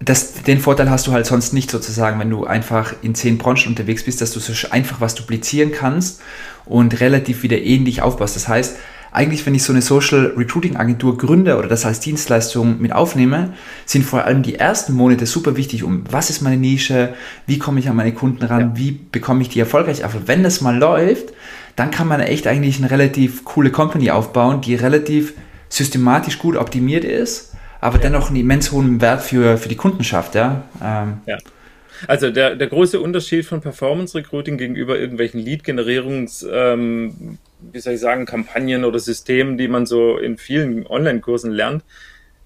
[0.00, 3.68] Das, den Vorteil hast du halt sonst nicht sozusagen, wenn du einfach in zehn Branchen
[3.68, 6.22] unterwegs bist, dass du so einfach was duplizieren kannst
[6.64, 8.36] und relativ wieder ähnlich aufbaust.
[8.36, 8.76] Das heißt,
[9.12, 13.54] eigentlich, wenn ich so eine Social Recruiting Agentur gründe oder das als Dienstleistung mit aufnehme,
[13.84, 17.14] sind vor allem die ersten Monate super wichtig, um was ist meine Nische,
[17.46, 18.70] wie komme ich an meine Kunden ran, ja.
[18.74, 20.04] wie bekomme ich die erfolgreich.
[20.04, 21.32] Aber wenn das mal läuft,
[21.76, 25.34] dann kann man echt eigentlich eine relativ coole Company aufbauen, die relativ
[25.68, 28.02] systematisch gut optimiert ist, aber ja.
[28.02, 30.34] dennoch einen immens hohen Wert für, für die Kunden schafft.
[30.34, 30.64] Ja.
[30.82, 31.38] Ähm, ja.
[32.06, 37.38] Also der, der große Unterschied von Performance Recruiting gegenüber irgendwelchen Lead-Generierungs, ähm,
[37.72, 41.84] wie soll ich sagen, Kampagnen oder Systemen, die man so in vielen Online-Kursen lernt,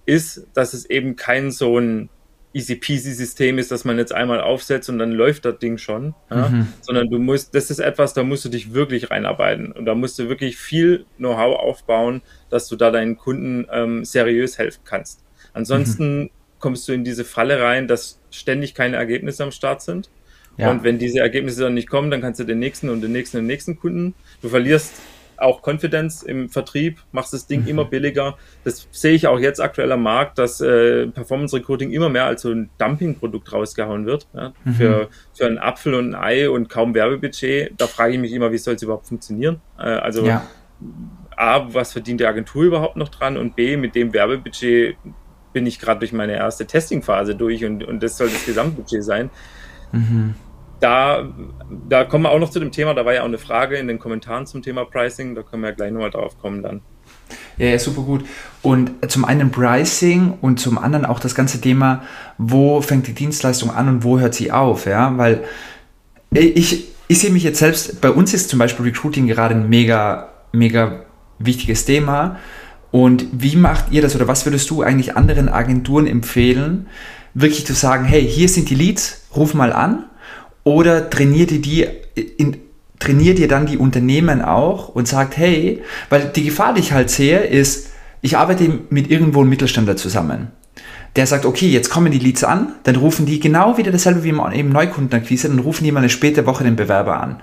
[0.07, 2.09] ist, dass es eben kein so ein
[2.55, 6.15] easy peasy System ist, dass man jetzt einmal aufsetzt und dann läuft das Ding schon,
[6.31, 6.49] ja?
[6.49, 6.69] mhm.
[6.81, 10.19] sondern du musst, das ist etwas, da musst du dich wirklich reinarbeiten und da musst
[10.19, 15.25] du wirklich viel Know-how aufbauen, dass du da deinen Kunden ähm, seriös helfen kannst.
[15.53, 16.31] Ansonsten mhm.
[16.61, 20.09] kommst du in diese Falle rein, dass ständig keine Ergebnisse am Start sind.
[20.57, 20.71] Ja.
[20.71, 23.39] Und wenn diese Ergebnisse dann nicht kommen, dann kannst du den nächsten und den nächsten
[23.39, 24.15] und den nächsten Kunden.
[24.41, 24.93] Du verlierst
[25.37, 27.69] auch Confidence im Vertrieb, machst das Ding mhm.
[27.69, 28.37] immer billiger.
[28.65, 32.43] Das sehe ich auch jetzt aktuell am Markt, dass äh, Performance Recruiting immer mehr als
[32.43, 34.27] so ein Dumping-Produkt rausgehauen wird.
[34.35, 34.53] Ja?
[34.65, 34.75] Mhm.
[34.75, 37.73] Für, für einen Apfel und ein Ei und kaum Werbebudget.
[37.77, 39.61] Da frage ich mich immer, wie soll es überhaupt funktionieren?
[39.79, 40.47] Äh, also ja.
[41.37, 43.37] A, was verdient die Agentur überhaupt noch dran?
[43.37, 44.97] Und B, mit dem Werbebudget
[45.53, 49.31] bin ich gerade durch meine erste Testing-Phase durch und, und das soll das Gesamtbudget sein.
[49.93, 50.35] Mhm
[50.85, 51.33] da,
[51.89, 53.89] da kommen wir auch noch zu dem Thema, da war ja auch eine Frage in
[53.89, 56.83] den Kommentaren zum Thema Pricing, da können wir ja gleich nochmal drauf kommen dann.
[57.57, 58.27] Ja, ja, super gut.
[58.61, 62.03] Und zum einen Pricing und zum anderen auch das ganze Thema,
[62.37, 65.45] wo fängt die Dienstleistung an und wo hört sie auf, ja, weil
[66.33, 70.35] ich, ich sehe mich jetzt selbst, bei uns ist zum Beispiel Recruiting gerade ein mega,
[70.53, 71.05] mega
[71.39, 72.39] wichtiges Thema.
[72.91, 76.89] Und wie macht ihr das oder was würdest du eigentlich anderen Agenturen empfehlen,
[77.33, 80.05] wirklich zu sagen, hey, hier sind die Leads, ruf mal an
[80.65, 82.57] oder trainiert ihr die in,
[82.99, 87.11] trainiert ihr dann die Unternehmen auch und sagt, hey, weil die Gefahr, die ich halt
[87.11, 87.91] sehe, ist,
[88.23, 90.49] ich arbeite mit irgendwo einem Mittelständler zusammen.
[91.17, 94.31] Der sagt, okay, jetzt kommen die Leads an, dann rufen die genau wieder dasselbe wie
[94.31, 97.43] im Neukundenakquise, dann rufen die mal eine späte Woche den Bewerber an.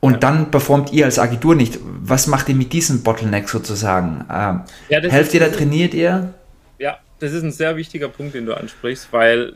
[0.00, 0.18] Und ja.
[0.18, 1.78] dann performt ihr als Agentur nicht.
[1.84, 4.24] Was macht ihr mit diesem Bottleneck sozusagen?
[4.30, 6.34] Ähm, ja, helft ihr da, trainiert ihr?
[6.78, 9.54] Ja, das ist ein sehr wichtiger Punkt, den du ansprichst, weil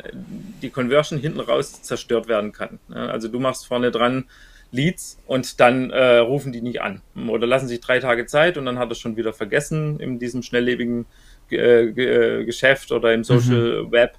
[0.60, 2.80] die Conversion hinten raus zerstört werden kann.
[2.88, 4.24] Also du machst vorne dran
[4.72, 8.64] Leads und dann äh, rufen die nicht an oder lassen sich drei Tage Zeit und
[8.64, 11.04] dann hat er schon wieder vergessen in diesem schnelllebigen
[11.50, 13.92] äh, äh, Geschäft oder im Social mhm.
[13.92, 14.16] Web,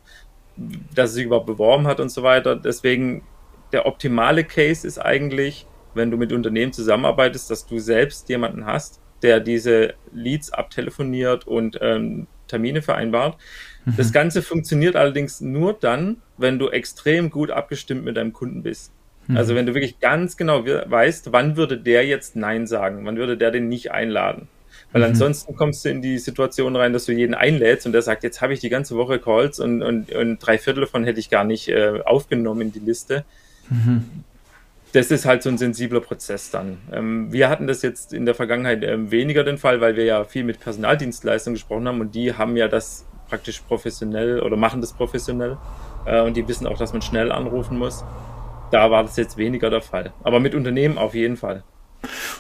[0.94, 2.56] dass er sich überhaupt beworben hat und so weiter.
[2.56, 3.24] Deswegen
[3.72, 9.02] der optimale Case ist eigentlich, wenn du mit Unternehmen zusammenarbeitest, dass du selbst jemanden hast,
[9.24, 13.38] der diese Leads abtelefoniert und ähm, Termine vereinbart.
[13.86, 13.94] Mhm.
[13.98, 18.92] Das Ganze funktioniert allerdings nur dann, wenn du extrem gut abgestimmt mit deinem Kunden bist.
[19.28, 19.38] Mhm.
[19.38, 23.38] Also wenn du wirklich ganz genau weißt, wann würde der jetzt Nein sagen, wann würde
[23.38, 24.48] der den nicht einladen.
[24.92, 25.10] Weil mhm.
[25.10, 28.42] ansonsten kommst du in die Situation rein, dass du jeden einlädst und der sagt, jetzt
[28.42, 31.44] habe ich die ganze Woche Calls und, und, und drei Viertel davon hätte ich gar
[31.44, 33.26] nicht äh, aufgenommen in die Liste.
[34.94, 36.78] Das ist halt so ein sensibler Prozess dann.
[36.92, 40.24] Ähm, wir hatten das jetzt in der Vergangenheit ähm, weniger den Fall, weil wir ja
[40.24, 44.94] viel mit Personaldienstleistungen gesprochen haben und die haben ja das praktisch professionell oder machen das
[44.94, 45.58] professionell
[46.06, 48.04] äh, und die wissen auch, dass man schnell anrufen muss.
[48.72, 50.14] Da war das jetzt weniger der Fall.
[50.24, 51.64] Aber mit Unternehmen auf jeden Fall.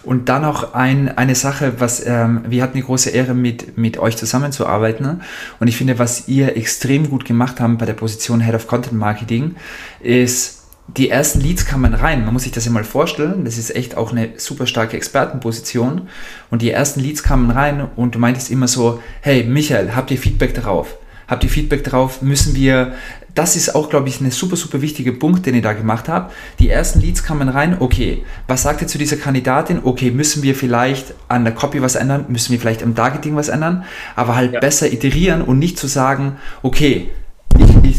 [0.03, 3.97] Und dann noch ein, eine Sache, was ähm, wir hatten die große Ehre, mit, mit
[3.97, 5.21] euch zusammenzuarbeiten.
[5.59, 8.99] Und ich finde, was ihr extrem gut gemacht habt bei der Position Head of Content
[8.99, 9.55] Marketing,
[10.01, 12.25] ist die ersten Leads kamen rein.
[12.25, 13.45] Man muss sich das ja mal vorstellen.
[13.45, 16.09] Das ist echt auch eine super starke Expertenposition.
[16.51, 20.17] Und die ersten Leads kamen rein und du meintest immer so, hey Michael, habt ihr
[20.17, 20.97] Feedback darauf?
[21.27, 22.21] Habt ihr Feedback darauf?
[22.21, 22.93] Müssen wir,
[23.33, 26.33] das ist auch, glaube ich, eine super, super wichtige Punkt, den ihr da gemacht habt.
[26.59, 29.79] Die ersten Leads kamen rein, okay, was sagt ihr zu dieser Kandidatin?
[29.83, 32.25] Okay, müssen wir vielleicht an der Copy was ändern?
[32.27, 33.85] Müssen wir vielleicht am Targeting was ändern?
[34.17, 34.59] Aber halt ja.
[34.59, 37.09] besser iterieren und nicht zu sagen, okay,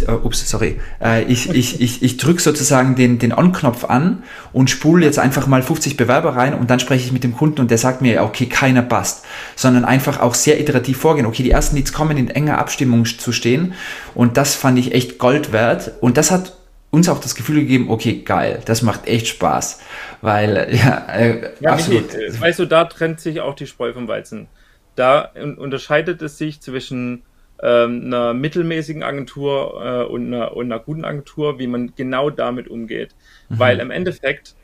[0.04, 4.22] ich, äh, ups, sorry, äh, ich, ich, ich, ich drücke sozusagen den, den On-Knopf an
[4.52, 7.60] und spule jetzt einfach mal 50 Bewerber rein und dann spreche ich mit dem Kunden
[7.60, 9.24] und der sagt mir, okay, keiner passt,
[9.56, 11.26] sondern einfach auch sehr iterativ vorgehen.
[11.26, 13.74] Okay, die ersten Leads kommen in enger Abstimmung zu stehen
[14.14, 16.54] und das fand ich echt Gold wert und das hat
[16.90, 19.80] uns auch das Gefühl gegeben, okay, geil, das macht echt Spaß.
[20.22, 22.14] Weil, ja, äh, ja absolut.
[22.14, 24.46] Nicht, weißt du, da trennt sich auch die Spreu vom Weizen.
[24.94, 27.22] Da unterscheidet es sich zwischen
[27.64, 32.68] ähm, einer mittelmäßigen Agentur äh, und, einer, und, einer, guten Agentur, wie man genau damit
[32.68, 33.14] umgeht.
[33.48, 33.58] Mhm.
[33.58, 34.54] Weil im Endeffekt,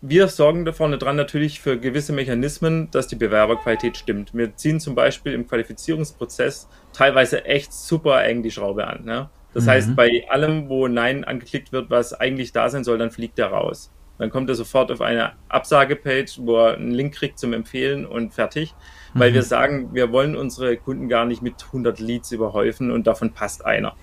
[0.00, 4.34] wir sorgen da vorne dran natürlich für gewisse Mechanismen, dass die Bewerberqualität stimmt.
[4.34, 9.04] Wir ziehen zum Beispiel im Qualifizierungsprozess teilweise echt super eng die Schraube an.
[9.04, 9.30] Ne?
[9.54, 9.70] Das mhm.
[9.70, 13.48] heißt, bei allem, wo Nein angeklickt wird, was eigentlich da sein soll, dann fliegt er
[13.48, 13.92] raus.
[14.18, 18.34] Dann kommt er sofort auf eine Absagepage, wo er einen Link kriegt zum Empfehlen und
[18.34, 18.74] fertig.
[19.14, 19.34] Weil mhm.
[19.34, 23.64] wir sagen, wir wollen unsere Kunden gar nicht mit 100 Leads überhäufen und davon passt
[23.64, 23.94] einer.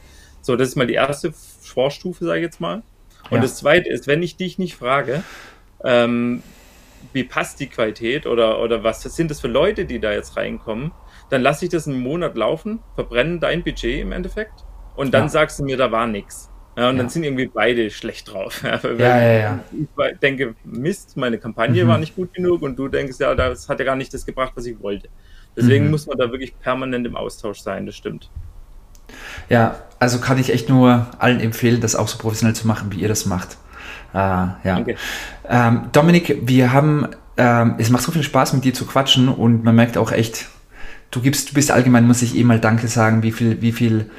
[0.42, 2.84] So, das ist mal die erste Vorstufe, sage ich jetzt mal.
[3.30, 3.42] Und ja.
[3.42, 5.24] das zweite ist, wenn ich dich nicht frage,
[5.84, 6.42] ähm,
[7.14, 10.92] wie passt die Qualität oder, oder was sind das für Leute, die da jetzt reinkommen,
[11.30, 14.66] dann lasse ich das einen Monat laufen, verbrenne dein Budget im Endeffekt
[14.96, 15.30] und dann ja.
[15.30, 16.50] sagst du mir, da war nichts.
[16.78, 17.02] Ja, und ja.
[17.02, 18.64] dann sind irgendwie beide schlecht drauf.
[18.64, 18.80] Ja,
[19.20, 19.60] ja, ja,
[20.12, 21.88] Ich denke, Mist, meine Kampagne mhm.
[21.88, 24.54] war nicht gut genug und du denkst, ja, das hat ja gar nicht das gebracht,
[24.56, 25.10] was ich wollte.
[25.56, 25.92] Deswegen mhm.
[25.92, 28.30] muss man da wirklich permanent im Austausch sein, das stimmt.
[29.50, 33.00] Ja, also kann ich echt nur allen empfehlen, das auch so professionell zu machen, wie
[33.00, 33.58] ihr das macht.
[34.14, 34.86] Äh, ja.
[35.50, 39.64] Ähm, Dominik, wir haben, ähm, es macht so viel Spaß mit dir zu quatschen und
[39.64, 40.46] man merkt auch echt,
[41.10, 44.12] du gibst, du bist allgemein, muss ich eh mal Danke sagen, wie viel, wie viel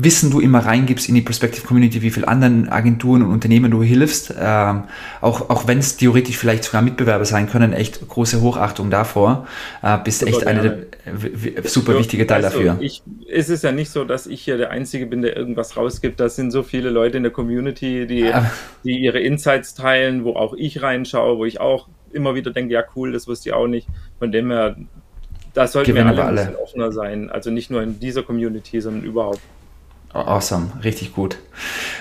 [0.00, 3.82] Wissen du immer reingibst in die Prospective Community, wie viel anderen Agenturen und Unternehmen du
[3.82, 4.84] hilfst, ähm,
[5.20, 9.46] auch, auch wenn es theoretisch vielleicht sogar Mitbewerber sein können, echt große Hochachtung davor,
[9.82, 10.88] äh, bist super echt eine der
[11.64, 12.76] super so, wichtige Teil also, dafür.
[12.80, 16.20] Ich, es ist ja nicht so, dass ich hier der Einzige bin, der irgendwas rausgibt.
[16.20, 18.32] Das sind so viele Leute in der Community, die,
[18.84, 22.84] die ihre Insights teilen, wo auch ich reinschaue, wo ich auch immer wieder denke, ja
[22.96, 23.88] cool, das wusste ich auch nicht.
[24.18, 24.76] Von dem her,
[25.54, 27.30] da sollten wir alle, alle ein bisschen offener sein.
[27.30, 29.40] Also nicht nur in dieser Community, sondern überhaupt.
[30.12, 31.38] Awesome, richtig gut.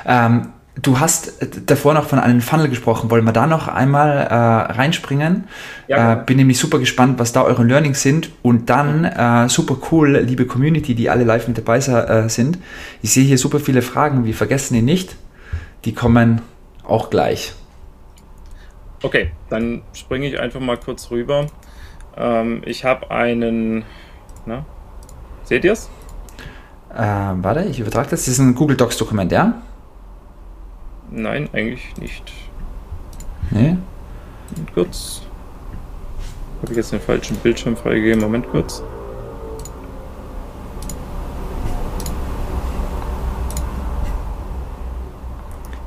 [0.06, 1.34] Ähm, du hast
[1.66, 3.10] davor noch von einem Funnel gesprochen.
[3.10, 4.34] Wollen wir da noch einmal äh,
[4.74, 5.46] reinspringen?
[5.88, 8.30] Ja, äh, bin nämlich super gespannt, was da eure Learnings sind.
[8.44, 12.60] Und dann äh, super cool, liebe Community, die alle live mit dabei äh, sind.
[13.02, 14.26] Ich sehe hier super viele Fragen.
[14.26, 15.16] Wir vergessen die nicht.
[15.86, 16.42] Die kommen
[16.84, 17.54] auch gleich.
[19.04, 21.48] Okay, dann springe ich einfach mal kurz rüber.
[22.16, 23.84] Ähm, ich habe einen.
[24.46, 24.66] Na,
[25.44, 25.90] seht ihr es?
[26.98, 27.04] Äh,
[27.44, 28.22] warte, ich übertrage das.
[28.22, 29.62] Das ist ein Google Docs-Dokument, ja?
[31.12, 32.34] Nein, eigentlich nicht.
[33.52, 33.78] Nee?
[34.50, 35.22] Moment kurz.
[36.62, 38.20] Habe ich jetzt den falschen Bildschirm freigegeben?
[38.20, 38.82] Moment kurz.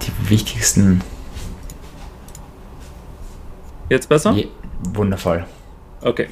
[0.02, 1.02] Die wichtigsten.
[3.88, 4.30] Jetzt besser?
[4.30, 4.46] Je
[4.94, 5.44] wundervoll.
[6.02, 6.28] Okay.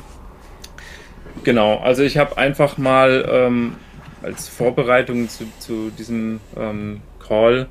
[1.42, 3.74] Genau, also ich habe einfach mal ähm,
[4.22, 7.68] als Vorbereitung zu, zu diesem ähm, Call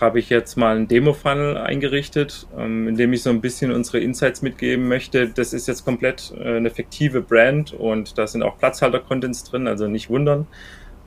[0.00, 3.98] habe ich jetzt mal einen Demo-Funnel eingerichtet, ähm, in dem ich so ein bisschen unsere
[3.98, 5.28] Insights mitgeben möchte.
[5.28, 9.88] Das ist jetzt komplett äh, eine fiktive Brand und da sind auch Platzhalter-Contents drin, also
[9.88, 10.46] nicht wundern.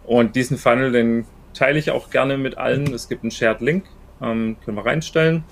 [0.04, 2.94] Und diesen Funnel, den teile ich auch gerne mit allen.
[2.94, 3.86] Es gibt einen Shared Link,
[4.22, 5.44] ähm, können wir reinstellen.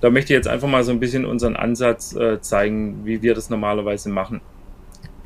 [0.00, 3.34] Da möchte ich jetzt einfach mal so ein bisschen unseren Ansatz äh, zeigen, wie wir
[3.34, 4.40] das normalerweise machen.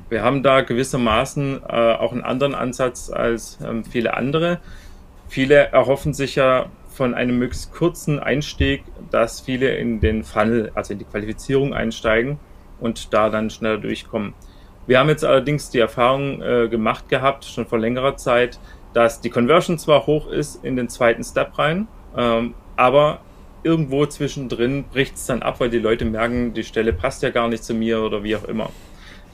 [0.09, 4.61] Wir haben da gewissermaßen äh, auch einen anderen Ansatz als ähm, viele andere.
[5.29, 10.93] Viele erhoffen sich ja von einem möglichst kurzen Einstieg, dass viele in den Funnel, also
[10.93, 12.39] in die Qualifizierung einsteigen
[12.81, 14.35] und da dann schneller durchkommen.
[14.87, 18.61] Wir haben jetzt allerdings die Erfahrung äh, gemacht gehabt, schon vor längerer Zeit,
[18.93, 23.21] dass die Conversion zwar hoch ist in den zweiten Step rein, ähm, aber
[23.65, 27.49] irgendwo zwischendrin bricht es dann ab, weil die Leute merken, die Stelle passt ja gar
[27.49, 28.71] nicht zu mir oder wie auch immer.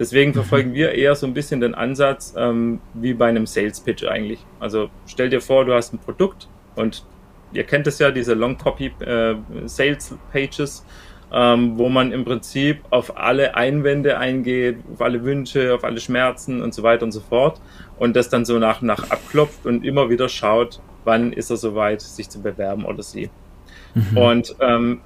[0.02, 0.34] Deswegen mhm.
[0.34, 4.40] verfolgen wir eher so ein bisschen den Ansatz ähm, wie bei einem Sales Pitch eigentlich.
[4.58, 7.06] Also stell dir vor, du hast ein Produkt und
[7.52, 9.36] ihr kennt es ja, diese Long Copy äh,
[9.66, 10.84] Sales Pages,
[11.32, 16.62] ähm, wo man im Prinzip auf alle Einwände eingeht, auf alle Wünsche, auf alle Schmerzen
[16.62, 17.60] und so weiter und so fort
[17.96, 21.58] und das dann so nach und nach abklopft und immer wieder schaut, wann ist er
[21.58, 23.30] soweit, sich zu bewerben oder sie.
[23.94, 24.16] Mhm.
[24.18, 25.00] Und ähm,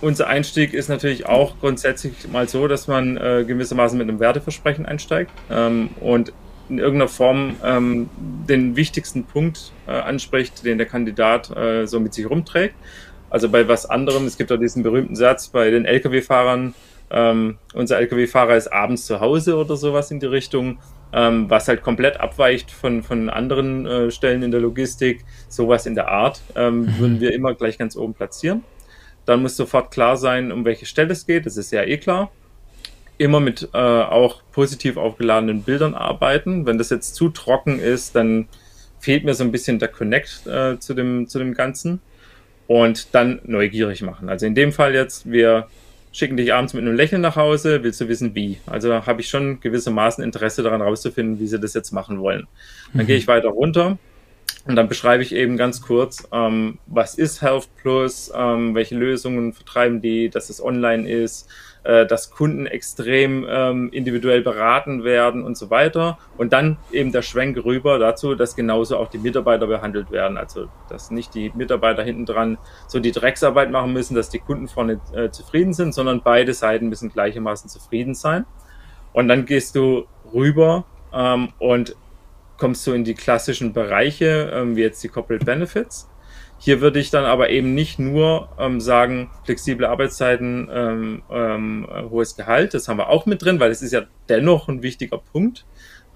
[0.00, 4.86] unser Einstieg ist natürlich auch grundsätzlich mal so, dass man äh, gewissermaßen mit einem Werteversprechen
[4.86, 6.32] einsteigt ähm, und
[6.68, 8.10] in irgendeiner Form ähm,
[8.48, 12.74] den wichtigsten Punkt äh, anspricht, den der Kandidat äh, so mit sich rumträgt.
[13.30, 16.74] Also bei was anderem, es gibt auch diesen berühmten Satz bei den Lkw-Fahrern,
[17.10, 20.78] ähm, unser Lkw-Fahrer ist abends zu Hause oder sowas in die Richtung,
[21.12, 25.94] ähm, was halt komplett abweicht von, von anderen äh, Stellen in der Logistik, sowas in
[25.94, 26.98] der Art, ähm, mhm.
[26.98, 28.62] würden wir immer gleich ganz oben platzieren.
[29.28, 31.44] Dann muss sofort klar sein, um welche Stelle es geht.
[31.44, 32.30] Das ist ja eh klar.
[33.18, 36.64] Immer mit äh, auch positiv aufgeladenen Bildern arbeiten.
[36.64, 38.48] Wenn das jetzt zu trocken ist, dann
[39.00, 42.00] fehlt mir so ein bisschen der Connect äh, zu, dem, zu dem Ganzen.
[42.68, 44.28] und dann neugierig machen.
[44.28, 45.66] Also in dem Fall jetzt, wir
[46.12, 48.58] schicken dich abends mit einem Lächeln nach Hause, willst du wissen, wie.
[48.66, 52.46] Also habe ich schon gewissermaßen Interesse daran rauszufinden, wie sie das jetzt machen wollen.
[52.94, 53.06] Dann mhm.
[53.08, 53.98] gehe ich weiter runter
[54.68, 59.54] und dann beschreibe ich eben ganz kurz, ähm, was ist Health Plus, ähm, welche Lösungen
[59.54, 61.48] vertreiben die, dass es online ist,
[61.84, 66.18] äh, dass Kunden extrem ähm, individuell beraten werden und so weiter.
[66.36, 70.36] Und dann eben der Schwenk rüber dazu, dass genauso auch die Mitarbeiter behandelt werden.
[70.36, 74.68] Also, dass nicht die Mitarbeiter hinten dran so die Drecksarbeit machen müssen, dass die Kunden
[74.68, 78.44] vorne äh, zufrieden sind, sondern beide Seiten müssen gleichermaßen zufrieden sein.
[79.14, 80.04] Und dann gehst du
[80.34, 81.96] rüber ähm, und
[82.58, 86.08] kommst du in die klassischen Bereiche, ähm, wie jetzt die Corporate Benefits.
[86.60, 92.36] Hier würde ich dann aber eben nicht nur ähm, sagen, flexible Arbeitszeiten, ähm, ähm, hohes
[92.36, 95.64] Gehalt, das haben wir auch mit drin, weil es ist ja dennoch ein wichtiger Punkt.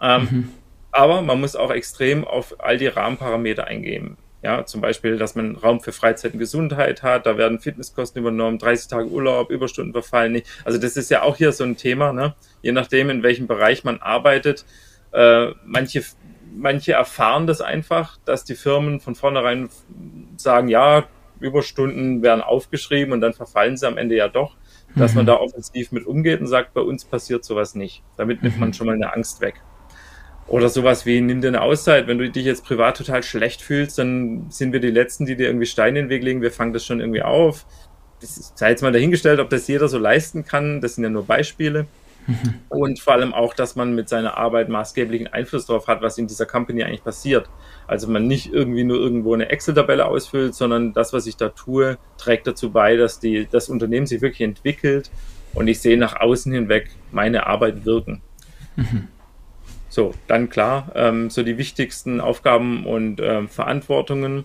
[0.01, 0.49] Ähm, mhm.
[0.91, 4.19] Aber man muss auch extrem auf all die Rahmenparameter eingehen.
[4.43, 8.59] Ja, zum Beispiel, dass man Raum für Freizeit und Gesundheit hat, da werden Fitnesskosten übernommen,
[8.59, 10.47] 30 Tage Urlaub, Überstunden verfallen nicht.
[10.65, 12.35] Also das ist ja auch hier so ein Thema, ne?
[12.61, 14.65] Je nachdem, in welchem Bereich man arbeitet.
[15.13, 16.03] Äh, manche
[16.55, 19.69] manche erfahren das einfach, dass die Firmen von vornherein
[20.37, 21.05] sagen, ja,
[21.41, 24.57] Überstunden werden aufgeschrieben und dann verfallen sie am Ende ja doch,
[24.95, 25.19] dass mhm.
[25.19, 28.03] man da offensiv mit umgeht und sagt, bei uns passiert sowas nicht.
[28.17, 28.73] Damit nimmt man mhm.
[28.75, 29.61] schon mal eine Angst weg.
[30.47, 32.07] Oder sowas wie, nimm dir eine Auszeit.
[32.07, 35.47] Wenn du dich jetzt privat total schlecht fühlst, dann sind wir die Letzten, die dir
[35.47, 36.43] irgendwie Steine in den Weg legen.
[36.43, 37.65] Wir fangen das schon irgendwie auf.
[38.21, 40.81] Das sei jetzt mal dahingestellt, ob das jeder so leisten kann.
[40.81, 41.87] Das sind ja nur Beispiele.
[42.27, 42.55] Mhm.
[42.69, 46.27] Und vor allem auch, dass man mit seiner Arbeit maßgeblichen Einfluss darauf hat, was in
[46.27, 47.49] dieser Company eigentlich passiert.
[47.87, 51.99] Also man nicht irgendwie nur irgendwo eine Excel-Tabelle ausfüllt, sondern das, was ich da tue,
[52.19, 55.11] trägt dazu bei, dass die, das Unternehmen sich wirklich entwickelt
[55.55, 58.23] und ich sehe nach außen hinweg meine Arbeit wirken.
[58.77, 59.09] Mhm.
[59.89, 64.45] So, dann klar, ähm, so die wichtigsten Aufgaben und ähm, Verantwortungen.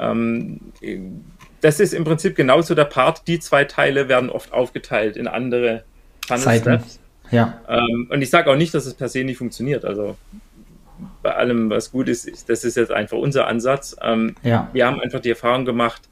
[0.00, 0.58] Ähm,
[1.60, 3.28] das ist im Prinzip genauso der Part.
[3.28, 5.84] Die zwei Teile werden oft aufgeteilt in andere
[6.26, 7.00] Funnel Steps.
[7.30, 7.60] Ja.
[7.68, 9.84] Ähm, und ich sage auch nicht, dass es per se nicht funktioniert.
[9.84, 10.16] Also
[11.22, 13.96] bei allem, was gut ist, das ist jetzt einfach unser Ansatz.
[14.02, 14.68] Ähm, ja.
[14.72, 16.08] Wir haben einfach die Erfahrung gemacht,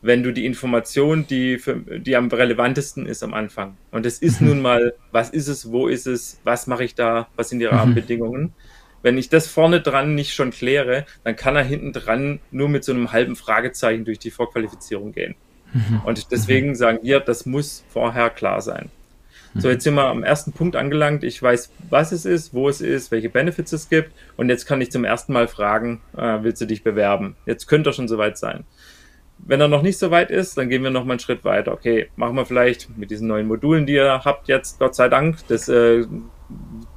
[0.00, 4.40] wenn du die Information, die, für, die am relevantesten ist am Anfang, und es ist
[4.40, 4.48] mhm.
[4.48, 7.66] nun mal, was ist es, wo ist es, was mache ich da, was sind die
[7.66, 7.72] mhm.
[7.72, 8.52] Rahmenbedingungen, mhm.
[9.02, 12.84] wenn ich das vorne dran nicht schon kläre, dann kann er hinten dran nur mit
[12.84, 15.34] so einem halben Fragezeichen durch die Vorqualifizierung gehen.
[15.72, 16.02] Mhm.
[16.04, 18.90] Und deswegen sagen wir, das muss vorher klar sein.
[19.54, 21.24] So, jetzt sind wir am ersten Punkt angelangt.
[21.24, 24.12] Ich weiß, was es ist, wo es ist, welche Benefits es gibt.
[24.36, 27.36] Und jetzt kann ich zum ersten Mal fragen, äh, willst du dich bewerben?
[27.46, 28.64] Jetzt könnte er schon soweit sein.
[29.38, 31.72] Wenn er noch nicht so weit ist, dann gehen wir noch mal einen Schritt weiter.
[31.72, 35.38] Okay, machen wir vielleicht mit diesen neuen Modulen, die ihr habt jetzt, Gott sei Dank.
[35.48, 36.06] Das äh,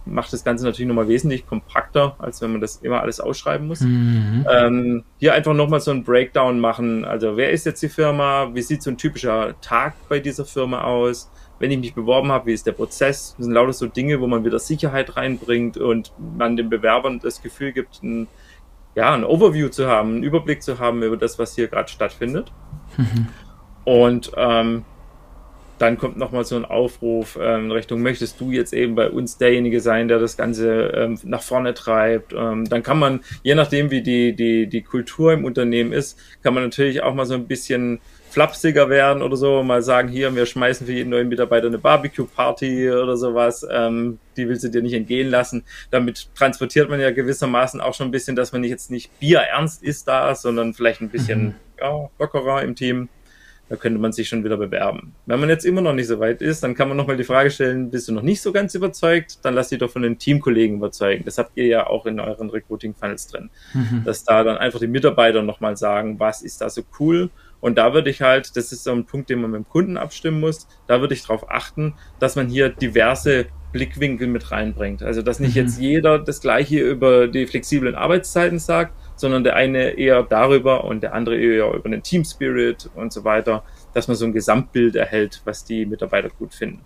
[0.05, 3.81] macht das Ganze natürlich nochmal wesentlich kompakter, als wenn man das immer alles ausschreiben muss.
[3.81, 4.45] Mhm.
[4.51, 7.05] Ähm, hier einfach nochmal so ein Breakdown machen.
[7.05, 8.49] Also wer ist jetzt die Firma?
[8.53, 11.29] Wie sieht so ein typischer Tag bei dieser Firma aus?
[11.61, 13.35] Wenn ich mich beworben habe, wie ist der Prozess?
[13.37, 17.41] Das sind lauter so Dinge, wo man wieder Sicherheit reinbringt und man den Bewerbern das
[17.41, 18.27] Gefühl gibt, ein,
[18.95, 22.51] ja, ein Overview zu haben, einen Überblick zu haben über das, was hier gerade stattfindet.
[22.97, 23.27] Mhm.
[23.85, 24.85] Und ähm,
[25.81, 29.39] dann kommt nochmal so ein Aufruf ähm, in Richtung, möchtest du jetzt eben bei uns
[29.39, 32.33] derjenige sein, der das Ganze ähm, nach vorne treibt?
[32.33, 36.53] Ähm, dann kann man, je nachdem wie die, die, die Kultur im Unternehmen ist, kann
[36.53, 40.45] man natürlich auch mal so ein bisschen flapsiger werden oder so, mal sagen, hier, wir
[40.45, 44.93] schmeißen für jeden neuen Mitarbeiter eine Barbecue-Party oder sowas, ähm, die willst du dir nicht
[44.93, 45.63] entgehen lassen.
[45.89, 50.07] Damit transportiert man ja gewissermaßen auch schon ein bisschen, dass man jetzt nicht bierernst ist
[50.07, 51.55] da, sondern vielleicht ein bisschen mhm.
[51.79, 53.09] ja, lockerer im Team.
[53.71, 55.15] Da könnte man sich schon wieder bewerben.
[55.25, 57.49] Wenn man jetzt immer noch nicht so weit ist, dann kann man nochmal die Frage
[57.49, 59.39] stellen, bist du noch nicht so ganz überzeugt?
[59.43, 61.23] Dann lass dich doch von den Teamkollegen überzeugen.
[61.23, 63.49] Das habt ihr ja auch in euren Recruiting-Funnels drin.
[63.73, 64.03] Mhm.
[64.03, 67.29] Dass da dann einfach die Mitarbeiter nochmal sagen, was ist da so cool
[67.61, 69.95] und da würde ich halt, das ist so ein Punkt, den man mit dem Kunden
[69.95, 75.03] abstimmen muss, da würde ich darauf achten, dass man hier diverse Blickwinkel mit reinbringt.
[75.03, 75.61] Also dass nicht mhm.
[75.61, 81.01] jetzt jeder das gleiche über die flexiblen Arbeitszeiten sagt, sondern der eine eher darüber und
[81.01, 84.95] der andere eher über den Team Spirit und so weiter, dass man so ein Gesamtbild
[84.95, 86.81] erhält, was die Mitarbeiter gut finden.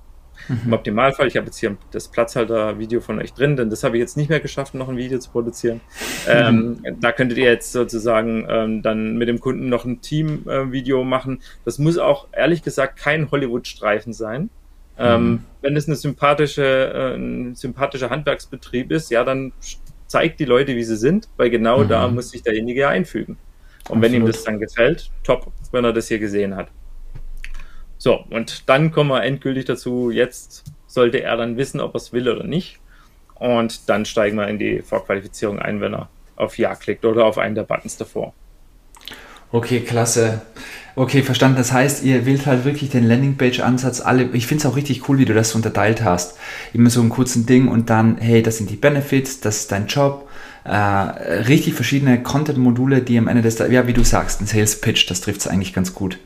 [0.47, 0.61] Mhm.
[0.65, 4.01] Im Optimalfall, ich habe jetzt hier das Platzhalter-Video von euch drin, denn das habe ich
[4.01, 5.81] jetzt nicht mehr geschafft, noch ein Video zu produzieren.
[6.27, 6.81] Mhm.
[6.83, 11.05] Ähm, da könntet ihr jetzt sozusagen ähm, dann mit dem Kunden noch ein Team-Video äh,
[11.05, 11.41] machen.
[11.63, 14.49] Das muss auch ehrlich gesagt kein Hollywood-Streifen sein.
[14.97, 15.39] Ähm, mhm.
[15.61, 19.51] Wenn es eine sympathische, äh, ein sympathischer Handwerksbetrieb ist, ja, dann
[20.07, 21.89] zeigt die Leute, wie sie sind, weil genau mhm.
[21.89, 23.37] da muss sich derjenige einfügen.
[23.89, 24.03] Und Absolut.
[24.03, 26.69] wenn ihm das dann gefällt, top, wenn er das hier gesehen hat.
[27.97, 32.13] So, und dann kommen wir endgültig dazu, jetzt sollte er dann wissen, ob er es
[32.13, 32.79] will oder nicht.
[33.35, 37.37] Und dann steigen wir in die Vorqualifizierung ein, wenn er auf Ja klickt oder auf
[37.37, 38.33] einen der Buttons davor.
[39.51, 40.41] Okay, klasse.
[40.95, 41.57] Okay, verstanden.
[41.57, 44.01] Das heißt, ihr wählt halt wirklich den Landingpage-Ansatz.
[44.01, 46.37] Alle, ich finde es auch richtig cool, wie du das unterteilt hast.
[46.73, 49.87] Immer so einen kurzen Ding und dann, hey, das sind die Benefits, das ist dein
[49.87, 50.29] Job.
[50.63, 55.21] Äh, richtig verschiedene Content-Module, die am Ende des, ja, wie du sagst, ein Sales-Pitch, das
[55.21, 56.17] trifft es eigentlich ganz gut.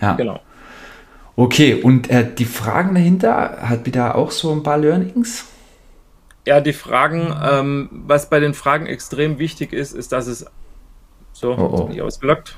[0.00, 0.14] Ja.
[0.14, 0.40] Genau.
[1.36, 5.46] Okay, und äh, die Fragen dahinter, hat wieder auch so ein paar Learnings?
[6.46, 10.46] Ja, die Fragen, ähm, was bei den Fragen extrem wichtig ist, ist, dass es
[11.40, 11.84] so, oh, oh.
[11.84, 12.54] bin ich ausgelockt.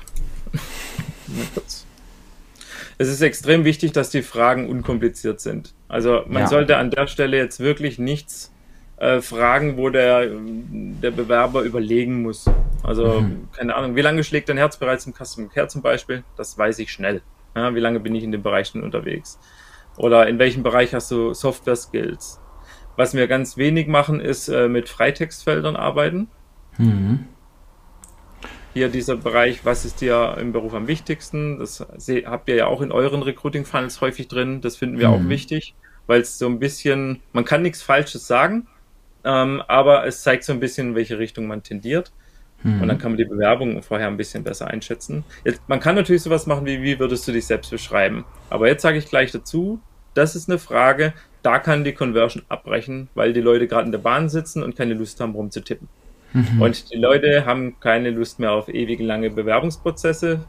[2.97, 5.73] es ist extrem wichtig, dass die Fragen unkompliziert sind.
[5.87, 6.47] Also man ja.
[6.47, 8.51] sollte an der Stelle jetzt wirklich nichts
[8.97, 12.45] äh, fragen, wo der, der Bewerber überlegen muss.
[12.83, 13.47] Also mhm.
[13.53, 16.25] keine Ahnung, wie lange schlägt dein Herz bereits im Custom Care zum Beispiel?
[16.35, 17.21] Das weiß ich schnell.
[17.55, 19.39] Ja, wie lange bin ich in dem Bereich schon unterwegs?
[19.95, 22.41] Oder in welchem Bereich hast du Software Skills?
[22.97, 26.27] Was wir ganz wenig machen, ist äh, mit Freitextfeldern arbeiten.
[26.77, 27.27] Mhm
[28.73, 31.59] hier dieser Bereich, was ist dir im Beruf am wichtigsten?
[31.59, 31.79] Das
[32.25, 34.61] habt ihr ja auch in euren Recruiting-Funnels häufig drin.
[34.61, 35.13] Das finden wir mhm.
[35.13, 35.75] auch wichtig,
[36.07, 38.67] weil es so ein bisschen, man kann nichts Falsches sagen,
[39.23, 42.11] ähm, aber es zeigt so ein bisschen, in welche Richtung man tendiert.
[42.63, 42.81] Mhm.
[42.81, 45.23] Und dann kann man die Bewerbung vorher ein bisschen besser einschätzen.
[45.43, 48.25] Jetzt, man kann natürlich sowas machen wie, wie würdest du dich selbst beschreiben?
[48.49, 49.79] Aber jetzt sage ich gleich dazu,
[50.13, 53.99] das ist eine Frage, da kann die Conversion abbrechen, weil die Leute gerade in der
[53.99, 55.89] Bahn sitzen und keine Lust haben, rumzutippen.
[56.33, 56.61] Mhm.
[56.61, 60.45] Und die Leute haben keine Lust mehr auf ewig lange Bewerbungsprozesse.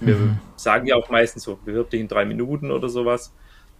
[0.00, 0.38] Wir mhm.
[0.56, 3.32] sagen ja auch meistens so, bewirb dich in drei Minuten oder sowas.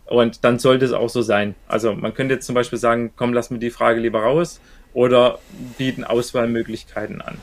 [0.07, 1.55] Und dann sollte es auch so sein.
[1.67, 4.61] Also man könnte jetzt zum Beispiel sagen, komm, lass mir die Frage lieber raus
[4.93, 5.39] oder
[5.79, 7.39] bieten Auswahlmöglichkeiten an.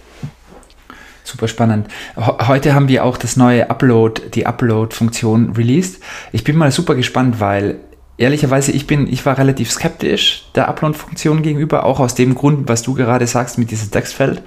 [1.23, 1.87] Super spannend.
[2.15, 6.01] Heute haben wir auch das neue Upload, die Upload-Funktion released.
[6.31, 7.79] Ich bin mal super gespannt, weil
[8.17, 12.83] ehrlicherweise, ich bin, ich war relativ skeptisch der Upload-Funktion gegenüber, auch aus dem Grund, was
[12.83, 14.41] du gerade sagst mit diesem Textfeld.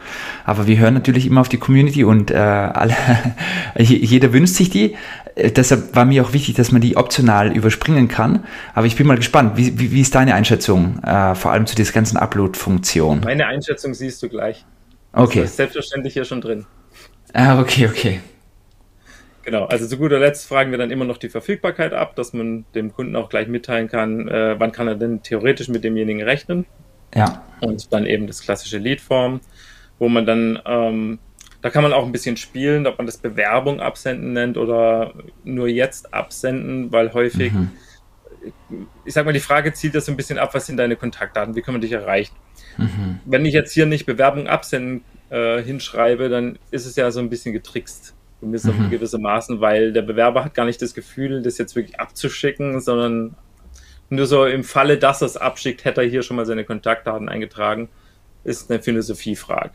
[0.45, 2.97] Aber wir hören natürlich immer auf die Community und äh, alle,
[3.79, 4.97] jeder wünscht sich die.
[5.35, 8.45] Äh, deshalb war mir auch wichtig, dass man die optional überspringen kann.
[8.75, 11.75] Aber ich bin mal gespannt, wie, wie, wie ist deine Einschätzung, äh, vor allem zu
[11.75, 13.21] dieser ganzen Upload-Funktion?
[13.25, 14.65] Meine Einschätzung siehst du gleich.
[15.13, 15.43] Okay.
[15.43, 16.67] Das ist selbstverständlich hier schon drin.
[17.33, 18.21] Ah, okay, okay.
[19.45, 22.65] Genau, also zu guter Letzt fragen wir dann immer noch die Verfügbarkeit ab, dass man
[22.75, 26.65] dem Kunden auch gleich mitteilen kann, äh, wann kann er denn theoretisch mit demjenigen rechnen.
[27.15, 27.45] Ja.
[27.61, 29.41] Und dann eben das klassische Leadform,
[29.99, 31.19] wo man dann, ähm,
[31.61, 35.13] da kann man auch ein bisschen spielen, ob man das Bewerbung absenden nennt oder
[35.45, 37.71] nur jetzt absenden, weil häufig, mhm.
[39.05, 41.55] ich sag mal, die Frage zielt das so ein bisschen ab, was sind deine Kontaktdaten,
[41.55, 42.35] wie kann man dich erreichen.
[42.79, 43.21] Mhm.
[43.27, 47.29] Wenn ich jetzt hier nicht Bewerbung absenden äh, hinschreibe, dann ist es ja so ein
[47.29, 48.15] bisschen getrickst
[48.45, 48.91] gewisser, mhm.
[48.91, 53.35] gewissermaßen, weil der Bewerber hat gar nicht das Gefühl, das jetzt wirklich abzuschicken, sondern
[54.11, 57.29] nur so im Falle, dass er es abschickt, hätte er hier schon mal seine Kontaktdaten
[57.29, 57.89] eingetragen.
[58.45, 59.73] Ist eine Philosophiefrage.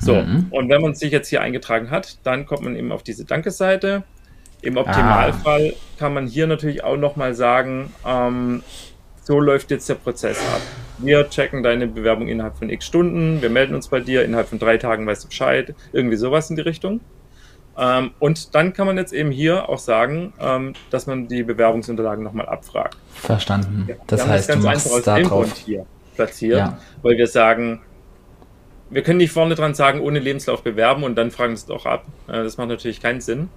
[0.00, 0.46] So, mhm.
[0.50, 4.02] und wenn man sich jetzt hier eingetragen hat, dann kommt man eben auf diese Danke-Seite.
[4.60, 5.98] Im Optimalfall ah.
[5.98, 8.62] kann man hier natürlich auch nochmal sagen, ähm,
[9.22, 10.60] so läuft jetzt der Prozess ab.
[10.98, 14.58] Wir checken deine Bewerbung innerhalb von x Stunden, wir melden uns bei dir, innerhalb von
[14.58, 17.00] drei Tagen weißt du Bescheid, irgendwie sowas in die Richtung.
[17.76, 22.22] Ähm, und dann kann man jetzt eben hier auch sagen, ähm, dass man die Bewerbungsunterlagen
[22.22, 22.96] nochmal abfragt.
[23.14, 23.86] Verstanden.
[23.88, 25.56] Ja, das heißt, das ganz du machst einfach da drauf.
[25.56, 26.78] Hier platziert, ja.
[27.02, 27.80] weil wir sagen,
[28.90, 32.04] wir können nicht vorne dran sagen, ohne Lebenslauf bewerben und dann fragen es doch ab.
[32.28, 33.48] Äh, das macht natürlich keinen Sinn.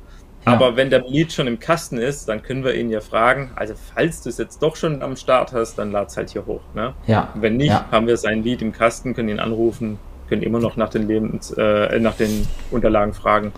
[0.45, 0.53] Ja.
[0.53, 3.74] Aber wenn der Lead schon im Kasten ist, dann können wir ihn ja fragen, also
[3.95, 6.61] falls du es jetzt doch schon am Start hast, dann lad es halt hier hoch.
[6.76, 6.93] Ne?
[7.07, 7.30] Ja.
[7.34, 9.97] Wenn nicht, haben wir sein Lead im Kasten, können ihn anrufen,
[10.30, 13.53] können immer noch nach den, Lebens, äh, nach den Unterlagen fragen.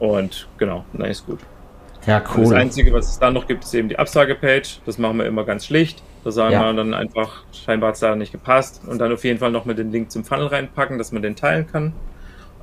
[0.00, 1.38] Und genau, dann ist gut.
[2.06, 2.44] Ja, cool.
[2.44, 4.80] Und das Einzige, was es dann noch gibt, ist eben die Absagepage.
[4.86, 6.02] Das machen wir immer ganz schlicht.
[6.24, 6.64] Da sagen ja.
[6.64, 8.80] wir dann einfach, scheinbar hat es da nicht gepasst.
[8.86, 11.36] Und dann auf jeden Fall noch mit den Link zum Funnel reinpacken, dass man den
[11.36, 11.92] teilen kann.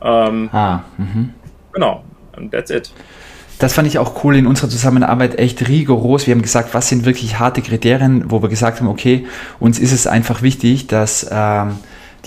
[0.01, 1.33] Ähm, ah, mhm.
[1.71, 2.03] Genau,
[2.35, 2.91] und that's it.
[3.59, 6.27] Das fand ich auch cool in unserer Zusammenarbeit echt rigoros.
[6.27, 9.25] Wir haben gesagt, was sind wirklich harte Kriterien, wo wir gesagt haben, okay,
[9.59, 11.77] uns ist es einfach wichtig, dass ähm,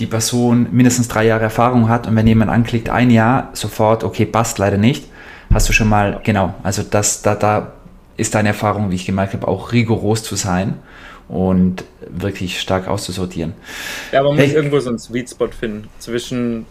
[0.01, 4.25] die Person mindestens drei Jahre Erfahrung hat und wenn jemand anklickt ein Jahr, sofort, okay,
[4.25, 5.05] passt leider nicht,
[5.53, 7.73] hast du schon mal, genau, also das, da, da
[8.17, 10.79] ist deine Erfahrung, wie ich gemerkt habe, auch rigoros zu sein
[11.29, 13.53] und wirklich stark auszusortieren.
[14.11, 14.47] Ja, man hey.
[14.47, 16.65] muss irgendwo so einen Sweet Spot finden zwischen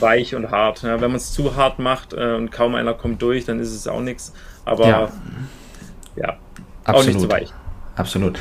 [0.00, 0.82] weich und hart.
[0.82, 3.72] Ja, wenn man es zu hart macht äh, und kaum einer kommt durch, dann ist
[3.72, 4.32] es auch nichts.
[4.64, 5.08] Aber ja,
[6.16, 6.36] ja
[6.84, 7.52] auch nicht zu weich.
[7.96, 8.38] Absolut.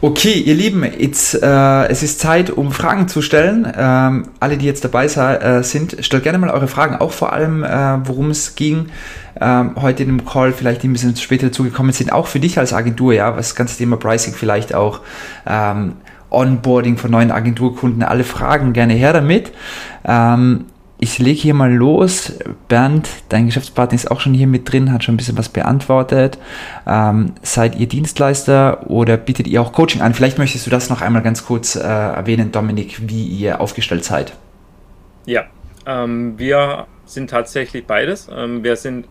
[0.00, 3.70] Okay, ihr Lieben, jetzt, äh, es ist Zeit, um Fragen zu stellen.
[3.76, 7.64] Ähm, alle, die jetzt dabei äh, sind, stellt gerne mal eure Fragen, auch vor allem,
[7.64, 8.86] äh, worum es ging.
[9.38, 12.58] Ähm, heute in dem Call, vielleicht die ein bisschen später dazugekommen sind, auch für dich
[12.58, 15.00] als Agentur, ja, was das ganze Thema Pricing vielleicht auch,
[15.46, 15.96] ähm,
[16.30, 19.52] Onboarding von neuen Agenturkunden, alle Fragen gerne her damit.
[20.04, 20.64] Ähm,
[21.04, 22.32] ich lege hier mal los.
[22.66, 26.38] Bernd, dein Geschäftspartner ist auch schon hier mit drin, hat schon ein bisschen was beantwortet.
[26.86, 30.14] Ähm, seid ihr Dienstleister oder bietet ihr auch Coaching an?
[30.14, 34.32] Vielleicht möchtest du das noch einmal ganz kurz äh, erwähnen, Dominik, wie ihr aufgestellt seid.
[35.26, 35.44] Ja,
[35.84, 38.28] ähm, wir sind tatsächlich beides.
[38.34, 39.06] Ähm, wir sind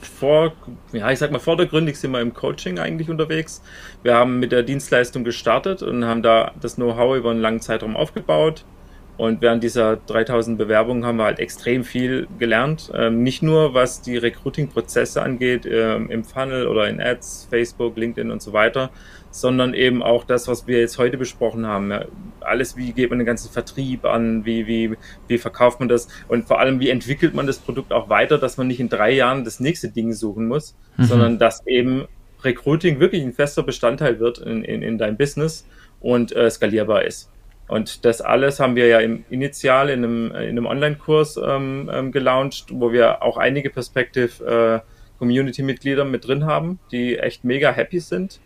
[0.00, 0.52] vor,
[0.92, 3.62] ja, ich sag mal, vordergründig sind wir im Coaching eigentlich unterwegs.
[4.02, 7.94] Wir haben mit der Dienstleistung gestartet und haben da das Know-how über einen langen Zeitraum
[7.94, 8.64] aufgebaut.
[9.16, 12.92] Und während dieser 3000 Bewerbungen haben wir halt extrem viel gelernt.
[12.94, 18.30] Ähm, nicht nur was die Recruiting-Prozesse angeht, ähm, im Funnel oder in Ads, Facebook, LinkedIn
[18.30, 18.90] und so weiter,
[19.30, 21.90] sondern eben auch das, was wir jetzt heute besprochen haben.
[21.90, 22.04] Ja,
[22.40, 24.96] alles, wie geht man den ganzen Vertrieb an, wie, wie,
[25.28, 28.56] wie verkauft man das und vor allem, wie entwickelt man das Produkt auch weiter, dass
[28.56, 31.04] man nicht in drei Jahren das nächste Ding suchen muss, mhm.
[31.04, 32.06] sondern dass eben
[32.42, 35.66] Recruiting wirklich ein fester Bestandteil wird in, in, in deinem Business
[36.00, 37.30] und äh, skalierbar ist.
[37.68, 42.12] Und das alles haben wir ja im initial in einem, in einem Online-Kurs ähm, ähm,
[42.12, 48.00] gelauncht, wo wir auch einige Perspective äh, Community-Mitglieder mit drin haben, die echt mega happy
[48.00, 48.40] sind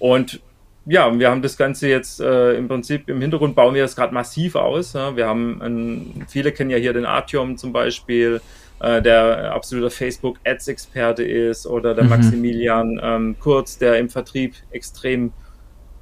[0.00, 0.40] und
[0.86, 4.14] ja, wir haben das Ganze jetzt äh, im Prinzip im Hintergrund bauen wir das gerade
[4.14, 4.94] massiv aus.
[4.94, 5.14] Ja.
[5.14, 8.40] Wir haben, ein, viele kennen ja hier den Artyom zum Beispiel,
[8.80, 12.10] äh, der absoluter Facebook-Ads-Experte ist, oder der mhm.
[12.10, 15.32] Maximilian ähm, Kurz, der im Vertrieb extrem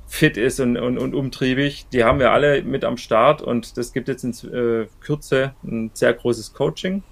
[0.08, 1.86] fit ist und, und, und umtriebig.
[1.92, 5.90] Die haben wir alle mit am Start und das gibt jetzt in äh, Kürze ein
[5.94, 7.02] sehr großes Coaching.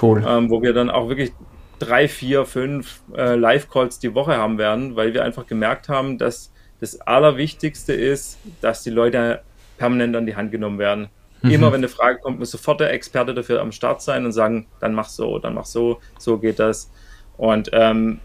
[0.00, 0.24] Cool.
[0.26, 1.32] Ähm, wo wir dann auch wirklich
[1.78, 6.52] drei, vier, fünf äh, Live-Calls die Woche haben werden, weil wir einfach gemerkt haben, dass
[6.80, 9.42] das Allerwichtigste ist, dass die Leute
[9.76, 11.08] permanent an die Hand genommen werden.
[11.42, 11.50] Mhm.
[11.50, 14.66] Immer wenn eine Frage kommt, muss sofort der Experte dafür am Start sein und sagen,
[14.80, 16.90] dann mach so, dann mach so, so geht das.
[17.36, 18.20] Und ähm,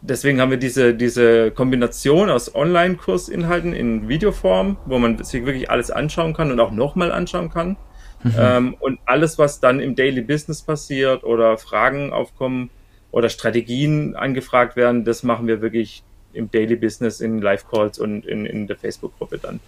[0.00, 5.90] deswegen haben wir diese, diese Kombination aus Online-Kursinhalten in Videoform, wo man sich wirklich alles
[5.90, 7.76] anschauen kann und auch nochmal anschauen kann.
[8.22, 8.34] Mhm.
[8.38, 12.70] Ähm, und alles, was dann im Daily Business passiert oder Fragen aufkommen,
[13.10, 18.44] oder Strategien angefragt werden, das machen wir wirklich im Daily Business, in Live-Calls und in,
[18.44, 19.60] in der Facebook-Gruppe dann.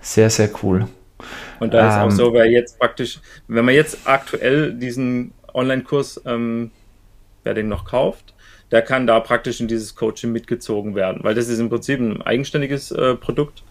[0.00, 0.86] Sehr, sehr cool.
[1.60, 5.32] Und da ähm, ist auch ähm, so, wer jetzt praktisch, wenn man jetzt aktuell diesen
[5.52, 6.70] Online-Kurs, ähm,
[7.42, 8.33] wer den noch kauft,
[8.74, 12.20] der kann da praktisch in dieses Coaching mitgezogen werden, weil das ist im Prinzip ein
[12.22, 13.62] eigenständiges äh, Produkt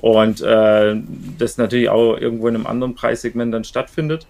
[0.00, 0.96] und äh,
[1.38, 4.26] das natürlich auch irgendwo in einem anderen Preissegment dann stattfindet.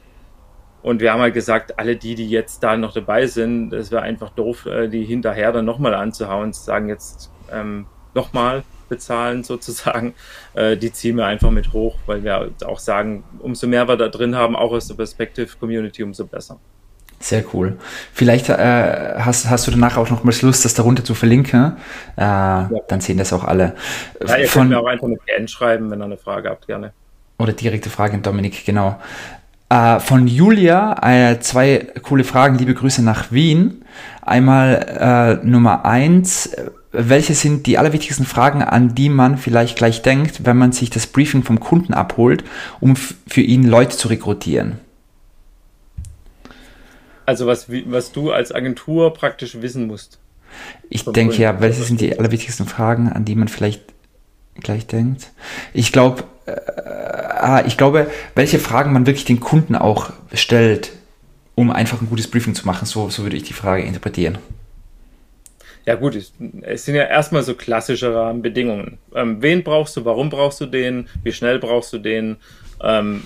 [0.83, 4.03] Und wir haben halt gesagt, alle die, die jetzt da noch dabei sind, es wäre
[4.03, 10.13] einfach doof, äh, die hinterher dann nochmal anzuhauen, zu sagen, jetzt ähm, nochmal bezahlen sozusagen,
[10.53, 14.09] äh, die ziehen wir einfach mit hoch, weil wir auch sagen, umso mehr wir da
[14.09, 16.61] drin haben, auch aus der Perspective Community, umso besser.
[17.21, 17.77] Sehr cool.
[18.13, 21.77] Vielleicht äh, hast, hast du danach auch noch mal Lust, das darunter zu verlinken.
[22.17, 22.71] Äh, ja.
[22.89, 23.75] Dann sehen das auch alle.
[24.25, 26.67] Ja, ihr Von, könnt mir auch einfach eine PN schreiben, wenn ihr eine Frage habt,
[26.67, 26.93] gerne.
[27.39, 29.01] Oder direkte Frage an Dominik, genau.
[29.69, 32.57] Äh, von Julia äh, zwei coole Fragen.
[32.57, 33.85] Liebe Grüße nach Wien.
[34.23, 36.57] Einmal äh, Nummer eins.
[36.93, 41.07] Welche sind die allerwichtigsten Fragen, an die man vielleicht gleich denkt, wenn man sich das
[41.07, 42.45] Briefing vom Kunden abholt,
[42.81, 44.81] um für ihn Leute zu rekrutieren?
[47.29, 50.19] Also was, was du als Agentur praktisch wissen musst.
[50.89, 53.83] Ich denke ja, welche sind die allerwichtigsten Fragen, an die man vielleicht
[54.55, 55.31] gleich denkt?
[55.75, 60.93] Ich glaube, äh, ah, ich glaube, welche Fragen man wirklich den Kunden auch stellt,
[61.55, 62.87] um einfach ein gutes Briefing zu machen.
[62.87, 64.39] So, so würde ich die Frage interpretieren.
[65.85, 68.97] Ja gut, es, es sind ja erstmal so klassische Rahmenbedingungen.
[69.15, 72.37] Ähm, wen brauchst du, warum brauchst du den, wie schnell brauchst du den,
[72.83, 73.25] ähm,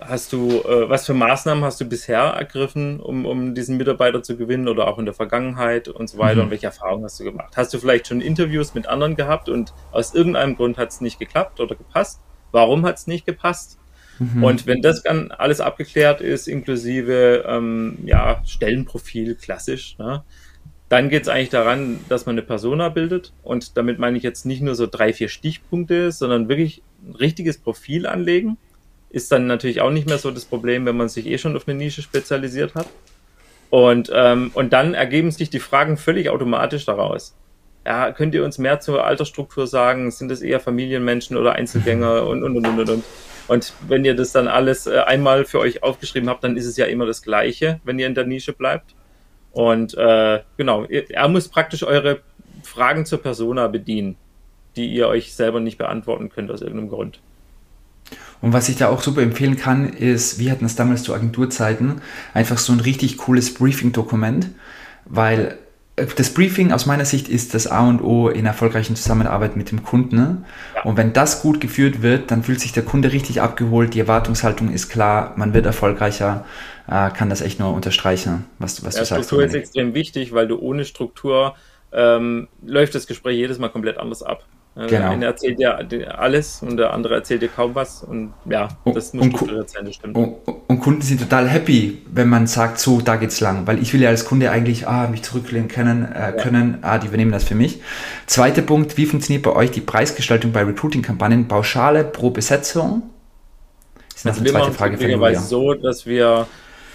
[0.00, 4.36] hast du, äh, was für Maßnahmen hast du bisher ergriffen, um, um diesen Mitarbeiter zu
[4.36, 6.42] gewinnen oder auch in der Vergangenheit und so weiter mhm.
[6.42, 7.56] und welche Erfahrungen hast du gemacht?
[7.56, 11.18] Hast du vielleicht schon Interviews mit anderen gehabt und aus irgendeinem Grund hat es nicht
[11.18, 12.20] geklappt oder gepasst?
[12.56, 13.78] warum hat es nicht gepasst?
[14.18, 14.42] Mhm.
[14.42, 20.24] Und wenn das dann alles abgeklärt ist, inklusive ähm, ja, Stellenprofil, klassisch, ne,
[20.88, 23.34] dann geht es eigentlich daran, dass man eine Persona bildet.
[23.42, 27.58] Und damit meine ich jetzt nicht nur so drei, vier Stichpunkte, sondern wirklich ein richtiges
[27.58, 28.56] Profil anlegen.
[29.16, 31.66] Ist dann natürlich auch nicht mehr so das Problem, wenn man sich eh schon auf
[31.66, 32.86] eine Nische spezialisiert hat.
[33.70, 37.34] Und, ähm, und dann ergeben sich die Fragen völlig automatisch daraus
[37.86, 40.10] ja, könnt ihr uns mehr zur Altersstruktur sagen?
[40.10, 43.04] Sind es eher Familienmenschen oder Einzelgänger und, und, und, und, und.
[43.46, 46.76] Und wenn ihr das dann alles äh, einmal für euch aufgeschrieben habt, dann ist es
[46.76, 48.96] ja immer das Gleiche, wenn ihr in der Nische bleibt.
[49.52, 52.20] Und äh, genau, er muss praktisch eure
[52.64, 54.16] Fragen zur Persona bedienen,
[54.74, 57.20] die ihr euch selber nicht beantworten könnt aus irgendeinem Grund.
[58.42, 62.02] Und was ich da auch super empfehlen kann, ist, wir hatten es damals zu Agenturzeiten,
[62.34, 64.50] einfach so ein richtig cooles Briefing-Dokument,
[65.06, 65.58] weil
[65.96, 69.82] das Briefing aus meiner Sicht ist das A und O in erfolgreichen Zusammenarbeit mit dem
[69.82, 70.16] Kunden.
[70.16, 70.44] Ne?
[70.74, 70.82] Ja.
[70.82, 74.70] Und wenn das gut geführt wird, dann fühlt sich der Kunde richtig abgeholt, die Erwartungshaltung
[74.70, 76.44] ist klar, man wird erfolgreicher,
[76.86, 79.24] äh, kann das echt nur unterstreichen, was, was ja, du sagst.
[79.24, 81.54] Struktur ist extrem wichtig, weil du ohne Struktur
[81.92, 84.44] ähm, läuft das Gespräch jedes Mal komplett anders ab.
[84.76, 84.88] Genau.
[84.88, 85.78] Der eine erzählt ja
[86.18, 88.02] alles und der andere erzählt dir kaum was.
[88.02, 90.14] Und ja, das muss strukturiert sein, das stimmt.
[90.14, 93.66] Und, und, Kunden sind total happy, wenn man sagt, so, da geht's lang.
[93.66, 97.06] Weil ich will ja als Kunde eigentlich ah, mich zurücklehnen können, äh, können, ah, die
[97.06, 97.80] übernehmen das für mich.
[98.26, 101.48] Zweiter Punkt, wie funktioniert bei euch die Preisgestaltung bei Recruiting-Kampagnen?
[101.48, 103.04] Pauschale pro Besetzung?
[104.10, 105.40] Das ist also eine zweite Frage für Julia.
[105.40, 106.46] so, dass wir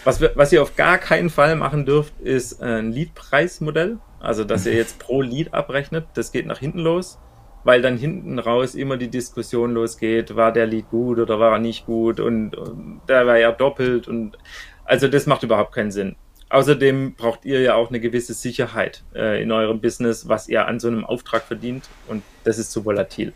[0.04, 3.98] was, wir, was ihr auf gar keinen Fall machen dürft, ist ein Lead-Preismodell.
[4.20, 6.06] Also, dass ihr jetzt pro Lead abrechnet.
[6.14, 7.18] Das geht nach hinten los
[7.64, 11.60] weil dann hinten raus immer die Diskussion losgeht, war der Lied gut oder war er
[11.60, 14.38] nicht gut und, und der war ja doppelt und
[14.86, 16.16] also das macht überhaupt keinen Sinn.
[16.50, 20.80] Außerdem braucht ihr ja auch eine gewisse Sicherheit äh, in eurem Business, was ihr an
[20.80, 23.34] so einem Auftrag verdient und das ist zu volatil.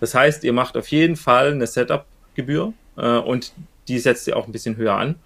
[0.00, 3.52] Das heißt, ihr macht auf jeden Fall eine Setup-Gebühr äh, und
[3.88, 5.16] die setzt ihr auch ein bisschen höher an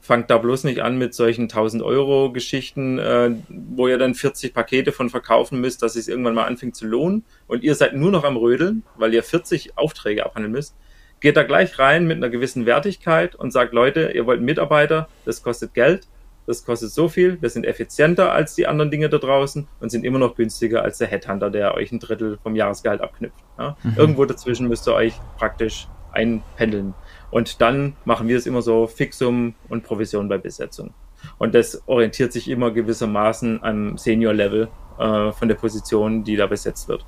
[0.00, 4.54] fangt da bloß nicht an mit solchen 1000 Euro Geschichten, äh, wo ihr dann 40
[4.54, 8.10] Pakete von verkaufen müsst, dass es irgendwann mal anfängt zu lohnen und ihr seid nur
[8.10, 10.76] noch am Rödeln, weil ihr 40 Aufträge abhandeln müsst.
[11.20, 15.42] Geht da gleich rein mit einer gewissen Wertigkeit und sagt, Leute, ihr wollt Mitarbeiter, das
[15.42, 16.06] kostet Geld,
[16.46, 20.04] das kostet so viel, wir sind effizienter als die anderen Dinge da draußen und sind
[20.04, 23.42] immer noch günstiger als der Headhunter, der euch ein Drittel vom Jahresgehalt abknüpft.
[23.58, 23.76] Ja?
[23.82, 23.94] Mhm.
[23.96, 26.94] Irgendwo dazwischen müsst ihr euch praktisch einpendeln.
[27.30, 30.94] Und dann machen wir es immer so Fixum und Provision bei Besetzung.
[31.38, 34.68] Und das orientiert sich immer gewissermaßen am Senior-Level
[34.98, 37.04] äh, von der Position, die da besetzt wird.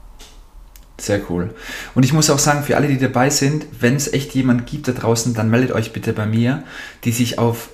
[1.00, 1.54] Sehr cool.
[1.94, 4.88] Und ich muss auch sagen, für alle, die dabei sind, wenn es echt jemand gibt
[4.88, 6.64] da draußen, dann meldet euch bitte bei mir,
[7.04, 7.70] die sich auf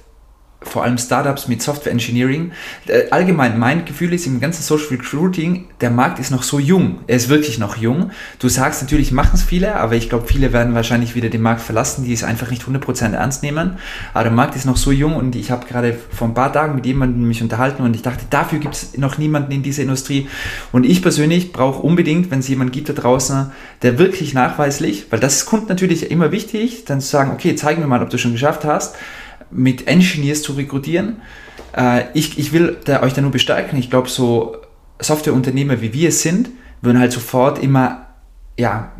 [0.64, 2.52] vor allem Startups mit Software Engineering.
[2.86, 7.00] Äh, allgemein, mein Gefühl ist im ganzen Social Recruiting, der Markt ist noch so jung.
[7.06, 8.10] Er ist wirklich noch jung.
[8.38, 11.60] Du sagst natürlich, machen es viele, aber ich glaube, viele werden wahrscheinlich wieder den Markt
[11.60, 13.78] verlassen, die es einfach nicht 100% ernst nehmen.
[14.12, 16.74] Aber der Markt ist noch so jung und ich habe gerade vor ein paar Tagen
[16.74, 20.28] mit jemandem mich unterhalten und ich dachte, dafür gibt es noch niemanden in dieser Industrie.
[20.72, 23.52] Und ich persönlich brauche unbedingt, wenn es jemanden gibt da draußen,
[23.82, 27.78] der wirklich nachweislich, weil das ist Kunden natürlich immer wichtig, dann zu sagen, okay, zeig
[27.78, 28.94] mir mal, ob du schon geschafft hast
[29.54, 31.22] mit Engineers zu rekrutieren.
[31.76, 33.78] Äh, ich, ich will da, euch da nur bestärken.
[33.78, 34.56] Ich glaube, so
[35.00, 36.50] Softwareunternehmer wie wir es sind,
[36.82, 38.06] würden halt sofort immer,
[38.58, 38.92] ja,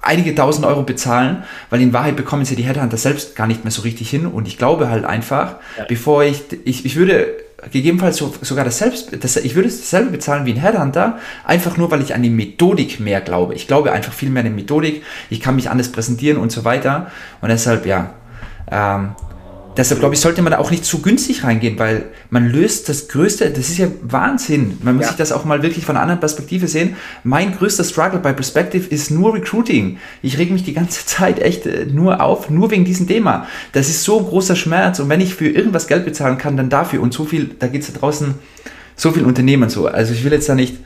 [0.00, 3.70] einige tausend Euro bezahlen, weil in Wahrheit bekommen sie die Headhunter selbst gar nicht mehr
[3.70, 4.26] so richtig hin.
[4.26, 5.84] Und ich glaube halt einfach, ja.
[5.88, 7.34] bevor ich, ich, ich würde
[7.72, 11.90] gegebenenfalls so, sogar das selbst, das, ich würde dasselbe bezahlen wie ein Headhunter, einfach nur,
[11.90, 13.54] weil ich an die Methodik mehr glaube.
[13.54, 16.64] Ich glaube einfach viel mehr an die Methodik, ich kann mich anders präsentieren und so
[16.64, 17.10] weiter.
[17.40, 18.14] Und deshalb, ja,
[18.70, 19.10] ähm,
[19.78, 23.08] deshalb glaube ich, sollte man da auch nicht zu günstig reingehen, weil man löst das
[23.08, 24.76] größte, das ist ja Wahnsinn.
[24.82, 25.08] Man muss ja.
[25.08, 26.96] sich das auch mal wirklich von einer anderen Perspektive sehen.
[27.22, 29.98] Mein größter Struggle bei Perspective ist nur Recruiting.
[30.20, 33.46] Ich reg mich die ganze Zeit echt äh, nur auf, nur wegen diesem Thema.
[33.72, 36.68] Das ist so ein großer Schmerz und wenn ich für irgendwas Geld bezahlen kann, dann
[36.68, 38.34] dafür und so viel, da geht es da draußen
[38.96, 39.86] so viel Unternehmen so.
[39.86, 40.76] Also ich will jetzt da nicht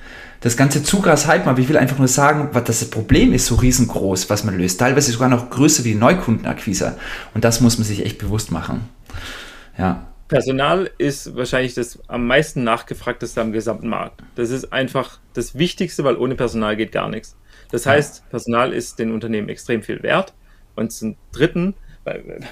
[0.42, 3.46] das ganze zu krass hypen, aber ich will einfach nur sagen, was das Problem ist
[3.46, 4.78] so riesengroß, was man löst.
[4.80, 6.96] Teilweise sogar noch größer wie die Neukundenakquise.
[7.32, 8.88] Und das muss man sich echt bewusst machen.
[9.78, 10.06] Ja.
[10.26, 14.22] Personal ist wahrscheinlich das am meisten nachgefragteste am gesamten Markt.
[14.34, 17.36] Das ist einfach das Wichtigste, weil ohne Personal geht gar nichts.
[17.70, 20.34] Das heißt, Personal ist den Unternehmen extrem viel wert.
[20.74, 21.74] Und zum Dritten,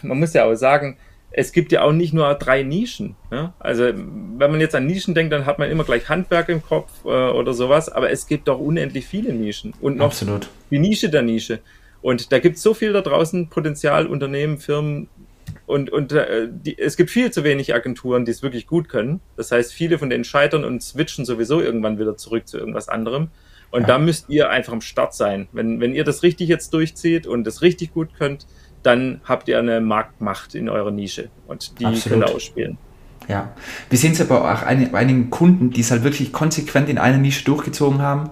[0.02, 0.96] man muss ja auch sagen,
[1.32, 3.16] es gibt ja auch nicht nur drei Nischen.
[3.30, 3.54] Ja?
[3.58, 6.90] Also wenn man jetzt an Nischen denkt, dann hat man immer gleich Handwerk im Kopf
[7.04, 10.48] äh, oder sowas, aber es gibt doch unendlich viele Nischen und noch Absolut.
[10.70, 11.60] die Nische der Nische.
[12.02, 15.08] Und da gibt es so viel da draußen, Potenzial, Unternehmen, Firmen
[15.66, 19.20] und, und äh, die, es gibt viel zu wenig Agenturen, die es wirklich gut können.
[19.36, 23.28] Das heißt, viele von denen scheitern und switchen sowieso irgendwann wieder zurück zu irgendwas anderem.
[23.70, 23.86] Und ja.
[23.86, 25.48] da müsst ihr einfach am Start sein.
[25.52, 28.46] Wenn, wenn ihr das richtig jetzt durchzieht und das richtig gut könnt,
[28.82, 32.20] dann habt ihr eine Marktmacht in eurer Nische und die Absolut.
[32.20, 32.78] könnt ihr ausspielen.
[33.28, 33.52] Ja,
[33.88, 37.18] wir sehen es aber auch bei einigen Kunden, die es halt wirklich konsequent in einer
[37.18, 38.30] Nische durchgezogen haben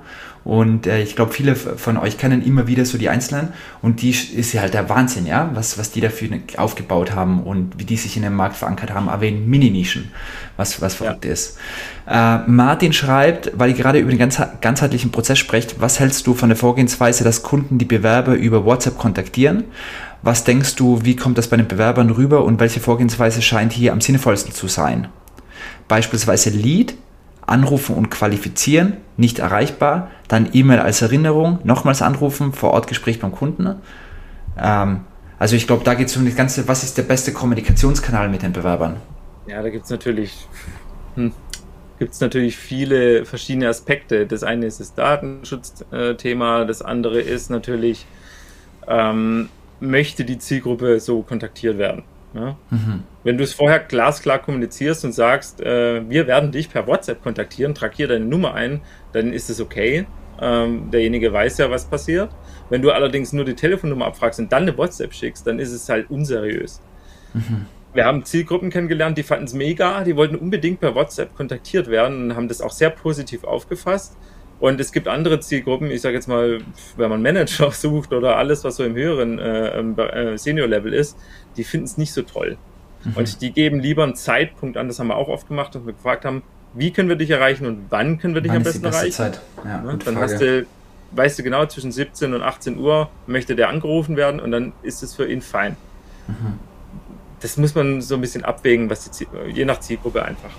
[0.49, 4.09] und äh, ich glaube, viele von euch kennen immer wieder so die Einzelnen und die
[4.09, 7.99] ist ja halt der Wahnsinn, ja, was, was die dafür aufgebaut haben und wie die
[7.99, 10.11] sich in dem Markt verankert haben, aber in Mini-Nischen,
[10.57, 11.33] was, was verrückt ja.
[11.33, 11.59] ist.
[12.09, 16.33] Äh, Martin schreibt, weil ihr gerade über den ganz, ganzheitlichen Prozess sprecht, was hältst du
[16.33, 19.65] von der Vorgehensweise, dass Kunden die Bewerber über WhatsApp kontaktieren?
[20.23, 23.93] Was denkst du, wie kommt das bei den Bewerbern rüber und welche Vorgehensweise scheint hier
[23.93, 25.09] am sinnvollsten zu sein?
[25.87, 26.95] Beispielsweise Lead,
[27.47, 33.33] anrufen und qualifizieren, nicht erreichbar, dann E-Mail als Erinnerung, nochmals anrufen, vor Ort Gespräch beim
[33.33, 33.77] Kunden.
[34.59, 35.01] Ähm,
[35.39, 38.43] also ich glaube, da geht es um das Ganze, was ist der beste Kommunikationskanal mit
[38.43, 38.97] den Bewerbern?
[39.47, 40.47] Ja, da gibt es natürlich
[41.15, 41.33] hm,
[42.21, 44.27] natürlich viele verschiedene Aspekte.
[44.27, 48.07] Das eine ist das Datenschutzthema, das andere ist natürlich,
[48.87, 49.49] ähm,
[49.81, 52.05] möchte die Zielgruppe so kontaktiert werden.
[52.35, 52.57] Ja?
[52.71, 53.05] Mhm.
[53.25, 57.75] Wenn du es vorher glasklar kommunizierst und sagst, äh, wir werden dich per WhatsApp kontaktieren,
[57.75, 58.81] trag hier deine Nummer ein,
[59.13, 60.07] dann ist es okay.
[60.41, 62.31] Ähm, derjenige weiß ja, was passiert.
[62.71, 65.89] Wenn du allerdings nur die Telefonnummer abfragst und dann eine WhatsApp schickst, dann ist es
[65.89, 66.81] halt unseriös.
[67.35, 67.67] Mhm.
[67.95, 72.25] Wir haben Zielgruppen kennengelernt, die fanden es mega, die wollten unbedingt per WhatsApp kontaktiert werden
[72.25, 74.17] und haben das auch sehr positiv aufgefasst.
[74.61, 76.59] Und es gibt andere Zielgruppen, ich sage jetzt mal,
[76.97, 81.17] wenn man Manager sucht oder alles, was so im höheren äh, äh, Senior-Level ist,
[81.57, 82.57] die finden es nicht so toll.
[83.05, 83.13] Mhm.
[83.15, 85.93] Und die geben lieber einen Zeitpunkt an, das haben wir auch oft gemacht, dass wir
[85.93, 86.43] gefragt haben,
[86.75, 89.13] wie können wir dich erreichen und wann können wir dich wann am besten beste erreichen?
[89.13, 89.41] Zeit?
[89.65, 90.67] Ja, ja, dann hast du,
[91.13, 95.03] weißt du genau, zwischen 17 und 18 Uhr möchte der angerufen werden und dann ist
[95.03, 95.77] es für ihn fein.
[96.27, 96.59] Mhm.
[97.41, 100.51] Das muss man so ein bisschen abwägen, was die, je nach Zielgruppe einfach.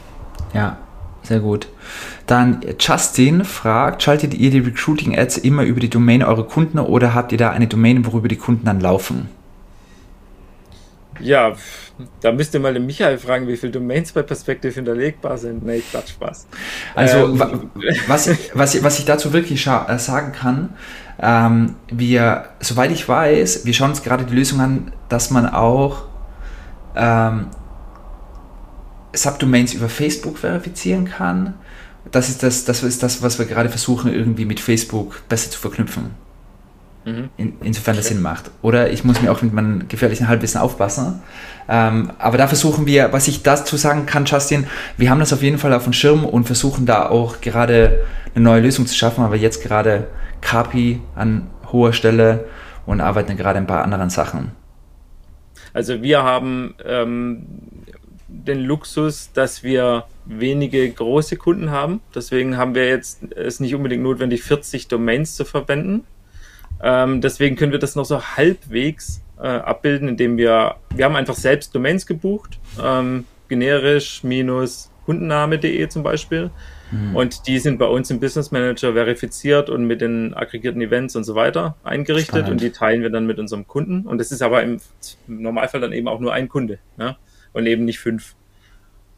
[0.53, 0.77] Ja,
[1.23, 1.67] sehr gut.
[2.27, 7.31] Dann Justin fragt, schaltet ihr die Recruiting-Ads immer über die Domain eurer Kunden oder habt
[7.31, 9.29] ihr da eine Domain, worüber die Kunden dann laufen?
[11.19, 11.53] Ja,
[12.21, 15.65] da müsst ihr mal den Michael fragen, wie viele Domains bei Perspective hinterlegbar sind.
[15.65, 16.47] Nee, Quatsch, Spaß.
[16.95, 17.69] Also, ähm,
[18.07, 20.69] was, ich, was, ich, was ich dazu wirklich äh, sagen kann,
[21.21, 26.03] ähm, wir, soweit ich weiß, wir schauen uns gerade die Lösung an, dass man auch
[26.95, 27.47] ähm,
[29.13, 31.55] Subdomains über Facebook verifizieren kann.
[32.11, 35.59] Das ist das, das ist das, was wir gerade versuchen, irgendwie mit Facebook besser zu
[35.59, 36.11] verknüpfen.
[37.05, 37.29] Mhm.
[37.37, 38.51] In, insofern das Sinn macht.
[38.61, 41.21] Oder ich muss mir auch mit meinem gefährlichen Halbwissen aufpassen.
[41.67, 45.41] Ähm, aber da versuchen wir, was ich dazu sagen kann, Justin, wir haben das auf
[45.41, 48.05] jeden Fall auf dem Schirm und versuchen da auch gerade
[48.35, 50.07] eine neue Lösung zu schaffen, aber jetzt gerade
[50.41, 52.45] Kapi an hoher Stelle
[52.85, 54.51] und arbeiten gerade ein paar anderen Sachen.
[55.73, 57.45] Also wir haben ähm,
[58.29, 62.01] den Luxus, dass wir wenige große Kunden haben.
[62.13, 66.05] Deswegen haben wir jetzt es nicht unbedingt notwendig, 40 Domains zu verwenden.
[66.81, 71.35] Ähm, deswegen können wir das noch so halbwegs äh, abbilden, indem wir, wir haben einfach
[71.35, 76.51] selbst Domains gebucht, ähm, generisch minus kundenname.de zum Beispiel.
[76.91, 77.15] Hm.
[77.15, 81.23] Und die sind bei uns im Business Manager verifiziert und mit den aggregierten Events und
[81.23, 82.51] so weiter eingerichtet Spannend.
[82.51, 84.05] und die teilen wir dann mit unserem Kunden.
[84.07, 84.79] Und das ist aber im
[85.27, 87.15] Normalfall dann eben auch nur ein Kunde ne?
[87.59, 88.35] Und eben nicht fünf.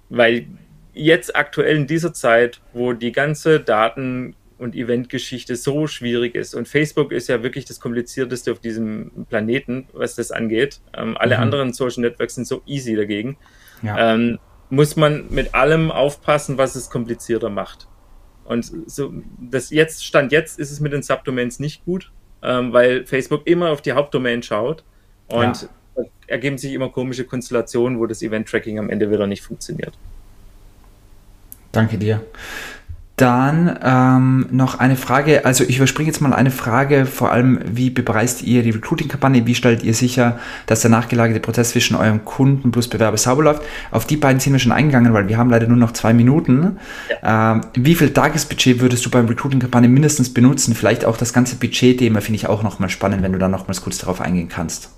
[0.10, 0.48] Weil
[0.94, 6.54] jetzt aktuell in dieser Zeit, wo die ganze Daten und Eventgeschichte so schwierig ist.
[6.54, 10.82] Und Facebook ist ja wirklich das komplizierteste auf diesem Planeten, was das angeht.
[10.96, 11.44] Ähm, alle mhm.
[11.44, 13.38] anderen Social Networks sind so easy dagegen.
[13.82, 14.14] Ja.
[14.14, 14.38] Ähm,
[14.70, 17.88] muss man mit allem aufpassen, was es komplizierter macht.
[18.46, 22.12] Und so, das jetzt, Stand jetzt ist es mit den Subdomains nicht gut,
[22.44, 24.84] ähm, weil Facebook immer auf die Hauptdomain schaut
[25.28, 25.70] und ja.
[26.28, 29.94] Ergeben sich immer komische Konstellationen, wo das Event-Tracking am Ende wieder nicht funktioniert.
[31.72, 32.22] Danke dir.
[33.22, 37.92] Dann ähm, noch eine Frage, also ich überspringe jetzt mal eine Frage, vor allem wie
[37.92, 42.72] bepreist ihr die Recruiting-Kampagne, wie stellt ihr sicher, dass der nachgelagerte Prozess zwischen eurem Kunden
[42.72, 43.62] plus Bewerber sauber läuft?
[43.92, 46.80] Auf die beiden sind wir schon eingegangen, weil wir haben leider nur noch zwei Minuten.
[47.22, 47.52] Ja.
[47.52, 50.74] Ähm, wie viel Tagesbudget würdest du beim Recruiting-Kampagne mindestens benutzen?
[50.74, 54.00] Vielleicht auch das ganze Budget-Thema finde ich auch nochmal spannend, wenn du da nochmals kurz
[54.00, 54.90] darauf eingehen kannst.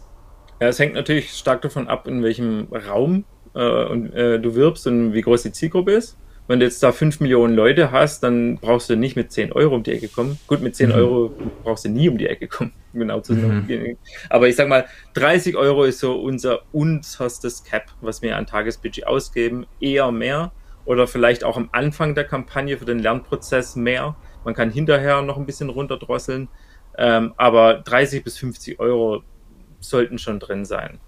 [0.63, 4.87] Ja, es hängt natürlich stark davon ab, in welchem Raum äh, und, äh, du wirbst
[4.87, 6.17] und wie groß die Zielgruppe ist.
[6.47, 9.75] Wenn du jetzt da 5 Millionen Leute hast, dann brauchst du nicht mit 10 Euro
[9.75, 10.39] um die Ecke kommen.
[10.47, 10.95] Gut, mit 10 mhm.
[10.95, 11.33] Euro
[11.65, 13.97] brauchst du nie um die Ecke kommen, genau zu mhm.
[14.29, 14.85] Aber ich sag mal,
[15.15, 19.65] 30 Euro ist so unser unterstes Cap, was wir an Tagesbudget ausgeben.
[19.81, 20.53] Eher mehr
[20.85, 24.15] oder vielleicht auch am Anfang der Kampagne für den Lernprozess mehr.
[24.45, 26.47] Man kann hinterher noch ein bisschen runterdrosseln.
[26.97, 29.23] Ähm, aber 30 bis 50 Euro
[29.83, 30.99] sollten schon drin sein.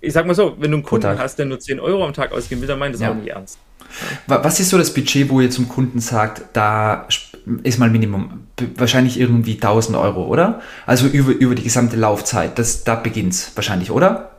[0.00, 2.32] Ich sag mal so, wenn du einen Kunden hast, der nur 10 Euro am Tag
[2.32, 3.10] ausgeben will, dann meint das ja.
[3.10, 3.58] auch nicht ernst.
[4.26, 7.06] Was ist so das Budget, wo ihr zum Kunden sagt, da
[7.62, 10.60] ist mal Minimum, wahrscheinlich irgendwie 1000 Euro, oder?
[10.84, 14.32] Also über, über die gesamte Laufzeit, das, da beginnt es wahrscheinlich, oder?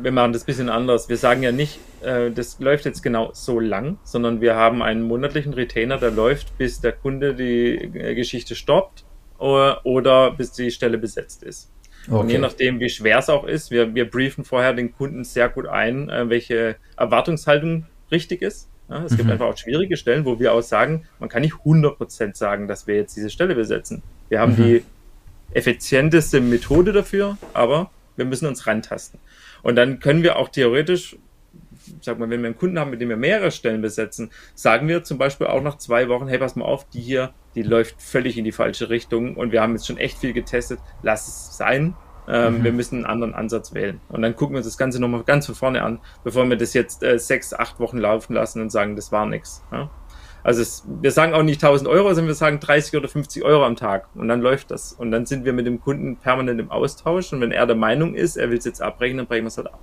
[0.00, 1.08] Wir machen das ein bisschen anders.
[1.08, 5.02] Wir sagen ja nicht, äh, das läuft jetzt genau so lang, sondern wir haben einen
[5.02, 9.04] monatlichen Retainer, der läuft, bis der Kunde die äh, Geschichte stoppt
[9.38, 11.70] oder, oder bis die Stelle besetzt ist.
[12.06, 12.18] Okay.
[12.18, 15.48] Und je nachdem, wie schwer es auch ist, wir, wir briefen vorher den Kunden sehr
[15.48, 18.68] gut ein, äh, welche Erwartungshaltung richtig ist.
[18.88, 19.16] Ja, es mhm.
[19.18, 22.86] gibt einfach auch schwierige Stellen, wo wir auch sagen, man kann nicht 100% sagen, dass
[22.86, 24.02] wir jetzt diese Stelle besetzen.
[24.28, 24.56] Wir haben mhm.
[24.56, 24.82] die
[25.52, 29.20] effizienteste Methode dafür, aber wir müssen uns rantasten.
[29.62, 31.16] Und dann können wir auch theoretisch,
[32.00, 35.04] sag mal, wenn wir einen Kunden haben, mit dem wir mehrere Stellen besetzen, sagen wir
[35.04, 38.38] zum Beispiel auch nach zwei Wochen, hey, pass mal auf, die hier, die läuft völlig
[38.38, 41.94] in die falsche Richtung und wir haben jetzt schon echt viel getestet, lass es sein,
[42.28, 42.64] Ähm, mhm.
[42.64, 44.00] Wir müssen einen anderen Ansatz wählen.
[44.08, 46.74] Und dann gucken wir uns das Ganze nochmal ganz von vorne an, bevor wir das
[46.74, 49.64] jetzt äh, sechs, acht Wochen laufen lassen und sagen, das war nichts.
[49.72, 49.90] Ja?
[50.42, 53.64] Also es, wir sagen auch nicht 1000 Euro, sondern wir sagen 30 oder 50 Euro
[53.64, 54.08] am Tag.
[54.14, 54.92] Und dann läuft das.
[54.92, 57.32] Und dann sind wir mit dem Kunden permanent im Austausch.
[57.32, 59.56] Und wenn er der Meinung ist, er will es jetzt abbrechen, dann brechen wir es
[59.56, 59.80] halt ab.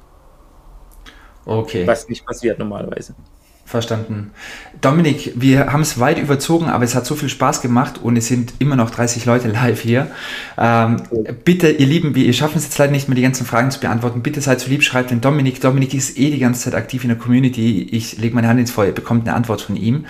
[1.45, 1.85] Okay.
[1.85, 3.15] Was nicht passiert normalerweise.
[3.67, 4.31] Verstanden.
[4.79, 8.27] Dominik, wir haben es weit überzogen, aber es hat so viel Spaß gemacht und es
[8.27, 10.07] sind immer noch 30 Leute live hier.
[10.57, 11.01] Ähm,
[11.43, 14.21] bitte, ihr Lieben, wir schaffen es jetzt leider nicht mehr, die ganzen Fragen zu beantworten.
[14.21, 15.59] Bitte seid so lieb, schreibt den Dominik.
[15.59, 17.89] Dominik ist eh die ganze Zeit aktiv in der Community.
[17.91, 20.05] Ich lege meine Hand ins Feuer, bekommt eine Antwort von ihm.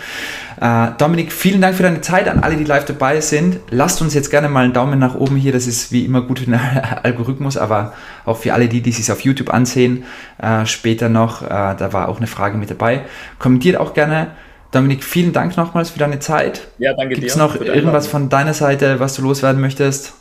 [0.61, 3.57] Äh, Dominik, vielen Dank für deine Zeit an alle, die live dabei sind.
[3.71, 5.51] Lasst uns jetzt gerne mal einen Daumen nach oben hier.
[5.51, 6.59] Das ist wie immer gut für den
[7.03, 7.93] Algorithmus, aber
[8.23, 10.03] auch für alle die, die sich auf YouTube ansehen,
[10.37, 11.41] äh, später noch.
[11.41, 13.01] Äh, da war auch eine Frage mit dabei
[13.47, 14.31] Kommentiert auch gerne.
[14.73, 16.67] Dominik, vielen Dank nochmals für deine Zeit.
[16.79, 17.41] Ja, danke Gibt's dir.
[17.41, 20.15] Gibt es noch irgendwas von deiner Seite, was du loswerden möchtest?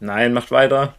[0.00, 0.94] Nein, macht weiter.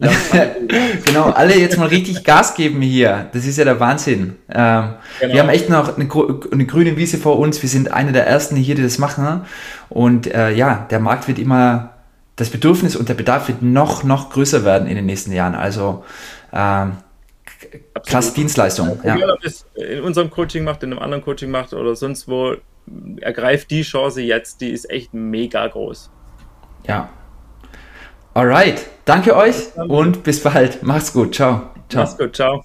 [0.00, 0.10] Ja,
[1.04, 3.28] genau, alle jetzt mal richtig Gas geben hier.
[3.34, 4.36] Das ist ja der Wahnsinn.
[4.48, 5.34] Ähm, genau.
[5.34, 6.08] Wir haben echt noch eine,
[6.50, 7.60] eine, grüne Wiese vor uns.
[7.60, 9.42] Wir sind eine der ersten hier, die das machen.
[9.90, 11.90] Und äh, ja, der Markt wird immer,
[12.36, 15.54] das Bedürfnis und der Bedarf wird noch, noch größer werden in den nächsten Jahren.
[15.54, 16.04] Also
[16.54, 16.92] ähm,
[17.64, 18.06] Absolut.
[18.06, 19.00] krass Dienstleistung.
[19.04, 19.16] Ja.
[19.74, 22.56] In unserem Coaching macht, in einem anderen Coaching macht oder sonst wo,
[23.20, 26.10] ergreift die Chance jetzt, die ist echt mega groß.
[26.86, 27.08] Ja.
[28.34, 30.82] Alright, danke euch bis und bis bald.
[30.82, 31.70] Macht's gut, ciao.
[31.88, 32.02] ciao.
[32.02, 32.64] Macht's gut, ciao.